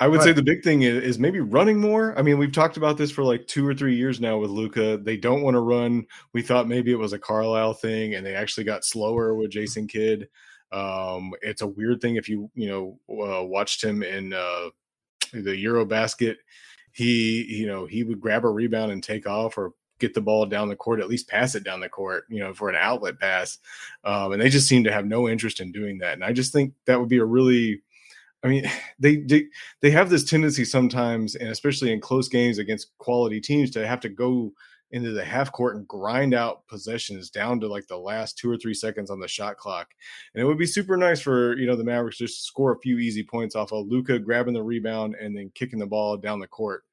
I 0.00 0.06
would 0.06 0.18
but, 0.18 0.24
say 0.24 0.32
the 0.32 0.42
big 0.42 0.62
thing 0.62 0.82
is, 0.82 1.02
is, 1.02 1.18
maybe 1.18 1.40
running 1.40 1.80
more. 1.80 2.16
I 2.16 2.22
mean, 2.22 2.38
we've 2.38 2.52
talked 2.52 2.76
about 2.76 2.98
this 2.98 3.10
for 3.10 3.24
like 3.24 3.46
two 3.48 3.66
or 3.66 3.74
three 3.74 3.96
years 3.96 4.20
now 4.20 4.38
with 4.38 4.50
Luka. 4.50 4.96
They 4.96 5.16
don't 5.16 5.42
want 5.42 5.54
to 5.54 5.60
run. 5.60 6.06
We 6.32 6.42
thought 6.42 6.68
maybe 6.68 6.92
it 6.92 6.98
was 6.98 7.12
a 7.12 7.18
Carlisle 7.18 7.74
thing, 7.74 8.14
and 8.14 8.24
they 8.24 8.34
actually 8.34 8.64
got 8.64 8.84
slower 8.84 9.34
with 9.34 9.50
Jason 9.50 9.88
Kidd. 9.88 10.28
Um, 10.70 11.32
it's 11.42 11.62
a 11.62 11.66
weird 11.66 12.00
thing 12.00 12.16
if 12.16 12.28
you 12.28 12.50
you 12.54 12.68
know 12.68 12.98
uh, 13.10 13.44
watched 13.44 13.82
him 13.82 14.02
in 14.02 14.32
uh, 14.32 14.68
the 15.32 15.64
Eurobasket. 15.64 16.36
He 16.92 17.44
you 17.48 17.66
know 17.66 17.86
he 17.86 18.04
would 18.04 18.20
grab 18.20 18.44
a 18.44 18.48
rebound 18.48 18.92
and 18.92 19.02
take 19.02 19.26
off, 19.26 19.58
or 19.58 19.72
get 19.98 20.14
the 20.14 20.20
ball 20.20 20.46
down 20.46 20.68
the 20.68 20.76
court, 20.76 21.00
at 21.00 21.08
least 21.08 21.28
pass 21.28 21.54
it 21.54 21.64
down 21.64 21.80
the 21.80 21.88
court, 21.88 22.24
you 22.28 22.38
know, 22.38 22.54
for 22.54 22.68
an 22.68 22.76
outlet 22.76 23.18
pass. 23.18 23.58
Um, 24.04 24.32
and 24.32 24.40
they 24.40 24.48
just 24.48 24.68
seem 24.68 24.84
to 24.84 24.92
have 24.92 25.06
no 25.06 25.28
interest 25.28 25.60
in 25.60 25.72
doing 25.72 25.98
that. 25.98 26.14
And 26.14 26.24
I 26.24 26.32
just 26.32 26.52
think 26.52 26.74
that 26.86 27.00
would 27.00 27.08
be 27.08 27.18
a 27.18 27.24
really 27.24 27.82
I 28.42 28.48
mean, 28.48 28.70
they, 28.98 29.16
they 29.16 29.46
they 29.80 29.90
have 29.90 30.10
this 30.10 30.24
tendency 30.24 30.64
sometimes, 30.64 31.34
and 31.34 31.50
especially 31.50 31.92
in 31.92 32.00
close 32.00 32.28
games 32.28 32.58
against 32.58 32.96
quality 32.98 33.40
teams, 33.40 33.70
to 33.72 33.86
have 33.86 34.00
to 34.00 34.08
go 34.08 34.52
into 34.90 35.12
the 35.12 35.24
half 35.24 35.52
court 35.52 35.76
and 35.76 35.86
grind 35.86 36.32
out 36.32 36.66
possessions 36.66 37.28
down 37.28 37.60
to 37.60 37.68
like 37.68 37.86
the 37.88 37.96
last 37.96 38.38
two 38.38 38.50
or 38.50 38.56
three 38.56 38.72
seconds 38.72 39.10
on 39.10 39.20
the 39.20 39.28
shot 39.28 39.56
clock. 39.58 39.88
And 40.32 40.42
it 40.42 40.46
would 40.46 40.56
be 40.56 40.66
super 40.66 40.96
nice 40.96 41.20
for 41.20 41.56
you 41.58 41.66
know 41.66 41.76
the 41.76 41.84
Mavericks 41.84 42.18
just 42.18 42.44
score 42.44 42.72
a 42.72 42.80
few 42.80 42.98
easy 42.98 43.22
points 43.22 43.54
off 43.54 43.72
of 43.72 43.86
Luka 43.86 44.18
grabbing 44.18 44.54
the 44.54 44.62
rebound 44.62 45.14
and 45.20 45.36
then 45.36 45.50
kicking 45.54 45.78
the 45.78 45.86
ball 45.86 46.16
down 46.16 46.40
the 46.40 46.46
court. 46.46 46.84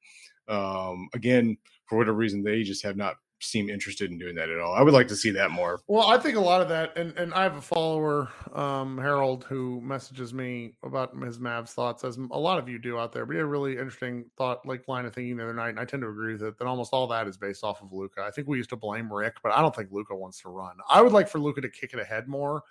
Um, 0.48 1.08
again, 1.14 1.56
for 1.86 1.98
whatever 1.98 2.16
reason, 2.16 2.42
they 2.42 2.62
just 2.62 2.84
have 2.84 2.96
not 2.96 3.16
seem 3.40 3.68
interested 3.68 4.10
in 4.10 4.18
doing 4.18 4.34
that 4.36 4.48
at 4.48 4.58
all. 4.58 4.74
I 4.74 4.82
would 4.82 4.94
like 4.94 5.08
to 5.08 5.16
see 5.16 5.30
that 5.32 5.50
more. 5.50 5.80
Well, 5.86 6.08
I 6.08 6.18
think 6.18 6.36
a 6.36 6.40
lot 6.40 6.62
of 6.62 6.68
that, 6.68 6.96
and, 6.96 7.16
and 7.18 7.34
I 7.34 7.42
have 7.42 7.56
a 7.56 7.60
follower, 7.60 8.28
um, 8.54 8.98
Harold, 8.98 9.44
who 9.44 9.80
messages 9.82 10.32
me 10.32 10.74
about 10.82 11.14
his 11.22 11.38
Mavs 11.38 11.70
thoughts, 11.70 12.04
as 12.04 12.16
a 12.16 12.38
lot 12.38 12.58
of 12.58 12.68
you 12.68 12.78
do 12.78 12.98
out 12.98 13.12
there. 13.12 13.26
But 13.26 13.32
he 13.32 13.38
had 13.38 13.44
a 13.44 13.48
really 13.48 13.72
interesting 13.72 14.24
thought, 14.38 14.64
like 14.66 14.88
line 14.88 15.04
of 15.04 15.14
thinking 15.14 15.36
the 15.36 15.44
other 15.44 15.54
night, 15.54 15.70
and 15.70 15.80
I 15.80 15.84
tend 15.84 16.02
to 16.02 16.08
agree 16.08 16.32
with 16.32 16.42
it. 16.42 16.58
That 16.58 16.66
almost 16.66 16.92
all 16.92 17.06
that 17.08 17.26
is 17.26 17.36
based 17.36 17.62
off 17.62 17.82
of 17.82 17.92
Luka. 17.92 18.22
I 18.22 18.30
think 18.30 18.48
we 18.48 18.56
used 18.56 18.70
to 18.70 18.76
blame 18.76 19.12
Rick, 19.12 19.36
but 19.42 19.52
I 19.52 19.60
don't 19.60 19.74
think 19.74 19.90
Luka 19.92 20.16
wants 20.16 20.40
to 20.42 20.48
run. 20.48 20.76
I 20.88 21.02
would 21.02 21.12
like 21.12 21.28
for 21.28 21.38
Luka 21.38 21.60
to 21.60 21.68
kick 21.68 21.92
it 21.92 22.00
ahead 22.00 22.28
more 22.28 22.62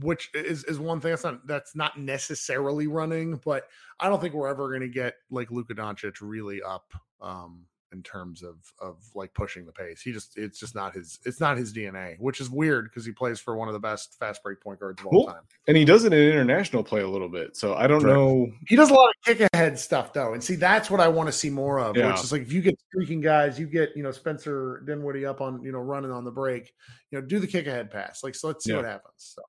which 0.00 0.30
is 0.34 0.62
is 0.64 0.78
one 0.78 1.00
thing 1.00 1.10
that's 1.10 1.24
not 1.24 1.46
that's 1.46 1.74
not 1.74 1.98
necessarily 1.98 2.86
running, 2.86 3.40
but 3.44 3.64
I 3.98 4.08
don't 4.08 4.20
think 4.20 4.34
we're 4.34 4.48
ever 4.48 4.68
going 4.68 4.82
to 4.82 4.88
get 4.88 5.14
like 5.30 5.50
Luka 5.50 5.74
Doncic 5.74 6.16
really 6.20 6.62
up 6.62 6.92
um, 7.20 7.64
in 7.92 8.02
terms 8.02 8.42
of 8.42 8.56
of 8.78 8.98
like 9.14 9.32
pushing 9.34 9.66
the 9.66 9.72
pace. 9.72 10.00
He 10.00 10.12
just 10.12 10.36
it's 10.36 10.58
just 10.58 10.74
not 10.74 10.94
his 10.94 11.18
it's 11.24 11.40
not 11.40 11.56
his 11.56 11.72
DNA, 11.72 12.18
which 12.18 12.40
is 12.40 12.50
weird 12.50 12.84
because 12.84 13.04
he 13.04 13.12
plays 13.12 13.40
for 13.40 13.56
one 13.56 13.68
of 13.68 13.74
the 13.74 13.80
best 13.80 14.18
fast 14.18 14.42
break 14.42 14.60
point 14.60 14.80
guards 14.80 15.00
of 15.00 15.06
all 15.08 15.26
time. 15.26 15.42
And 15.66 15.76
he 15.76 15.84
does 15.84 16.04
it 16.04 16.12
in 16.12 16.18
international 16.18 16.82
play 16.82 17.02
a 17.02 17.08
little 17.08 17.28
bit. 17.28 17.56
So 17.56 17.74
I 17.74 17.86
don't 17.86 18.02
know. 18.02 18.48
He 18.68 18.76
does 18.76 18.90
a 18.90 18.94
lot 18.94 19.10
of 19.10 19.14
kick 19.24 19.48
ahead 19.52 19.78
stuff 19.78 20.12
though. 20.12 20.34
And 20.34 20.42
see 20.42 20.56
that's 20.56 20.90
what 20.90 21.00
I 21.00 21.08
want 21.08 21.28
to 21.28 21.32
see 21.32 21.50
more 21.50 21.80
of, 21.80 21.96
yeah. 21.96 22.12
which 22.12 22.22
is 22.22 22.32
like 22.32 22.42
if 22.42 22.52
you 22.52 22.60
get 22.60 22.78
streaking 22.88 23.20
guys, 23.20 23.58
you 23.58 23.66
get, 23.66 23.90
you 23.96 24.02
know, 24.02 24.10
Spencer 24.10 24.82
Dinwiddie 24.86 25.26
up 25.26 25.40
on, 25.40 25.62
you 25.62 25.72
know, 25.72 25.80
running 25.80 26.10
on 26.10 26.24
the 26.24 26.30
break, 26.30 26.72
you 27.10 27.20
know, 27.20 27.26
do 27.26 27.38
the 27.38 27.46
kick 27.46 27.66
ahead 27.66 27.90
pass. 27.90 28.22
Like 28.22 28.34
so 28.34 28.48
let's 28.48 28.64
see 28.64 28.70
yeah. 28.70 28.78
what 28.78 28.86
happens. 28.86 29.14
So 29.16 29.42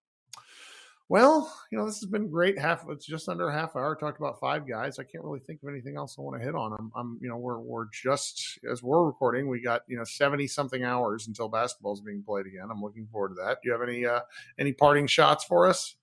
well, 1.11 1.53
you 1.69 1.77
know, 1.77 1.85
this 1.85 1.99
has 1.99 2.09
been 2.09 2.29
great. 2.29 2.57
Half 2.57 2.85
it's 2.87 3.05
just 3.05 3.27
under 3.27 3.49
a 3.49 3.53
half 3.53 3.75
hour. 3.75 3.97
Talked 3.97 4.21
about 4.21 4.39
five 4.39 4.65
guys. 4.65 4.97
I 4.97 5.03
can't 5.03 5.25
really 5.25 5.41
think 5.41 5.59
of 5.61 5.67
anything 5.67 5.97
else 5.97 6.15
I 6.17 6.21
want 6.21 6.39
to 6.39 6.45
hit 6.45 6.55
on. 6.55 6.71
I'm, 6.79 6.89
I'm 6.95 7.19
you 7.21 7.27
know, 7.27 7.35
we're 7.35 7.59
we're 7.59 7.87
just 7.91 8.57
as 8.71 8.81
we're 8.81 9.03
recording, 9.03 9.49
we 9.49 9.61
got 9.61 9.81
you 9.89 9.97
know 9.97 10.05
seventy 10.05 10.47
something 10.47 10.85
hours 10.85 11.27
until 11.27 11.49
basketball 11.49 11.91
is 11.95 11.99
being 11.99 12.23
played 12.23 12.45
again. 12.45 12.69
I'm 12.71 12.81
looking 12.81 13.09
forward 13.11 13.35
to 13.35 13.43
that. 13.43 13.57
Do 13.61 13.67
you 13.67 13.73
have 13.73 13.81
any 13.81 14.05
uh 14.05 14.21
any 14.57 14.71
parting 14.71 15.05
shots 15.05 15.43
for 15.43 15.67
us? 15.67 15.97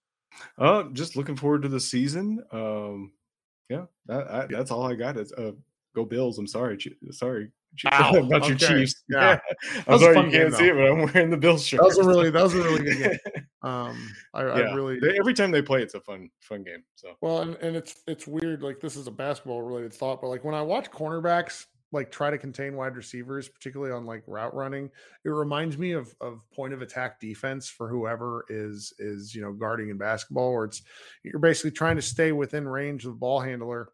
Uh, 0.59 0.83
just 0.93 1.17
looking 1.17 1.37
forward 1.37 1.63
to 1.63 1.69
the 1.69 1.81
season. 1.81 2.45
Um, 2.53 3.13
yeah, 3.71 3.87
that, 4.09 4.31
I, 4.31 4.45
that's 4.45 4.71
all 4.71 4.83
I 4.83 4.95
got. 4.95 5.17
Is 5.17 5.33
uh, 5.33 5.53
go 5.95 6.05
Bills. 6.05 6.37
I'm 6.37 6.47
sorry, 6.47 6.77
sorry, 7.13 7.51
Ow, 7.93 8.15
about 8.17 8.43
okay. 8.43 8.49
your 8.49 8.57
Chiefs. 8.57 9.03
Yeah, 9.09 9.39
I'm 9.87 9.99
sorry 9.99 10.21
you 10.25 10.31
can't 10.31 10.55
see 10.55 10.69
it, 10.69 10.75
but 10.75 10.91
I'm 10.91 11.13
wearing 11.13 11.31
the 11.31 11.37
Bills 11.37 11.65
shirt. 11.65 11.81
That 11.81 11.87
was 11.87 11.99
a 11.99 12.05
really 12.05 12.31
that 12.31 12.43
was 12.43 12.55
a 12.55 12.59
really 12.59 12.85
good 12.85 12.99
game. 12.99 13.19
Um, 13.61 14.15
I, 14.35 14.45
yeah. 14.45 14.53
I 14.53 14.75
really 14.75 15.01
they, 15.01 15.19
every 15.19 15.35
time 15.35 15.51
they 15.51 15.63
play, 15.63 15.83
it's 15.83 15.95
a 15.95 16.01
fun 16.01 16.31
fun 16.41 16.63
game. 16.63 16.85
So 16.95 17.15
well, 17.21 17.41
and, 17.41 17.57
and 17.57 17.75
it's 17.75 17.97
it's 18.07 18.25
weird. 18.25 18.63
Like 18.63 18.79
this 18.79 18.95
is 18.95 19.09
a 19.09 19.11
basketball 19.11 19.63
related 19.63 19.93
thought, 19.93 20.21
but 20.23 20.29
like 20.29 20.45
when 20.45 20.55
I 20.55 20.63
watch 20.63 20.93
cornerbacks 20.93 21.67
like 21.91 22.11
try 22.11 22.31
to 22.31 22.39
contain 22.39 22.77
wide 22.77 22.97
receivers, 22.97 23.49
particularly 23.49 23.93
on 23.93 24.07
like 24.07 24.23
route 24.27 24.55
running, 24.55 24.91
it 25.25 25.29
reminds 25.31 25.77
me 25.77 25.93
of 25.93 26.15
of 26.21 26.41
point 26.55 26.73
of 26.73 26.83
attack 26.83 27.19
defense 27.19 27.69
for 27.69 27.89
whoever 27.89 28.45
is 28.49 28.93
is 28.99 29.35
you 29.35 29.43
know 29.43 29.53
guarding 29.53 29.89
in 29.91 29.99
basketball, 29.99 30.53
where 30.53 30.65
it's 30.65 30.83
you're 31.25 31.41
basically 31.41 31.71
trying 31.71 31.97
to 31.97 32.03
stay 32.03 32.33
within 32.33 32.69
range 32.69 33.05
of 33.07 33.13
the 33.13 33.19
ball 33.19 33.41
handler. 33.41 33.89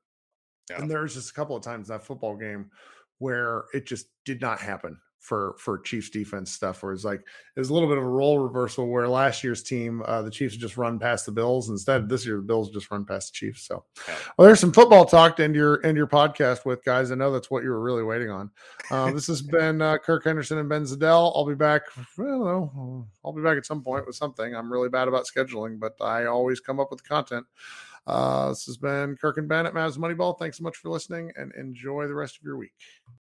Yeah. 0.71 0.81
And 0.81 0.91
there's 0.91 1.15
just 1.15 1.31
a 1.31 1.35
couple 1.35 1.57
of 1.57 1.63
times 1.63 1.89
that 1.89 2.05
football 2.05 2.37
game 2.37 2.71
where 3.19 3.65
it 3.73 3.87
just 3.87 4.07
did 4.25 4.41
not 4.41 4.61
happen 4.61 4.99
for 5.25 5.57
for 5.59 5.79
Chiefs 5.79 6.11
defense 6.11 6.53
stuff 6.53 6.83
where 6.83 6.93
it's 6.93 7.03
like 7.03 7.21
it 7.21 7.59
was 7.59 7.71
a 7.71 7.73
little 7.73 7.89
bit 7.89 7.97
of 7.97 8.05
a 8.05 8.09
role 8.09 8.39
reversal 8.41 8.87
where 8.87 9.09
last 9.09 9.43
year's 9.43 9.63
team 9.63 10.03
uh, 10.05 10.21
the 10.21 10.31
Chiefs 10.31 10.55
just 10.55 10.77
run 10.77 10.99
past 10.99 11.25
the 11.25 11.33
Bills 11.33 11.71
instead. 11.71 12.11
This 12.11 12.27
year 12.27 12.37
the 12.37 12.43
Bills 12.43 12.71
just 12.71 12.91
run 12.91 13.07
past 13.07 13.33
the 13.33 13.37
Chiefs. 13.37 13.67
So 13.67 13.85
well 14.37 14.47
there's 14.47 14.61
some 14.61 14.73
football 14.73 15.07
talk 15.07 15.37
to 15.37 15.45
end 15.45 15.55
your 15.55 15.85
end 15.85 15.97
your 15.97 16.07
podcast 16.07 16.67
with 16.67 16.85
guys. 16.85 17.11
I 17.11 17.15
know 17.15 17.33
that's 17.33 17.51
what 17.51 17.63
you 17.63 17.71
were 17.71 17.81
really 17.81 18.03
waiting 18.03 18.29
on. 18.29 18.51
Uh, 18.91 19.13
this 19.13 19.27
has 19.29 19.41
been 19.57 19.81
uh, 19.81 19.97
Kirk 19.97 20.25
Henderson 20.25 20.59
and 20.59 20.69
Ben 20.69 20.85
Zadell 20.85 21.33
I'll 21.35 21.47
be 21.47 21.55
back 21.55 21.85
I 21.97 22.23
don't 22.23 22.45
know 22.45 23.07
I'll 23.25 23.33
be 23.33 23.43
back 23.43 23.57
at 23.57 23.65
some 23.65 23.83
point 23.83 24.07
with 24.07 24.17
something. 24.17 24.55
I'm 24.55 24.71
really 24.71 24.91
bad 24.91 25.09
about 25.09 25.25
scheduling 25.25 25.81
but 25.81 25.95
I 26.03 26.27
always 26.27 26.61
come 26.61 26.79
up 26.79 26.91
with 26.91 27.03
content 27.09 27.47
uh, 28.07 28.51
this 28.51 28.65
has 28.67 28.77
been 28.77 29.17
Kirk 29.17 29.39
and 29.39 29.49
Ben 29.49 29.67
at 29.67 29.75
Mavs 29.75 29.97
Moneyball. 29.97 30.39
Thanks 30.39 30.59
so 30.59 30.65
much 30.65 30.77
for 30.77 30.91
listening 30.91 31.31
and 31.37 31.53
enjoy 31.55 32.07
the 32.07 32.15
rest 32.15 32.37
of 32.37 32.43
your 32.43 32.57
week 32.57 32.73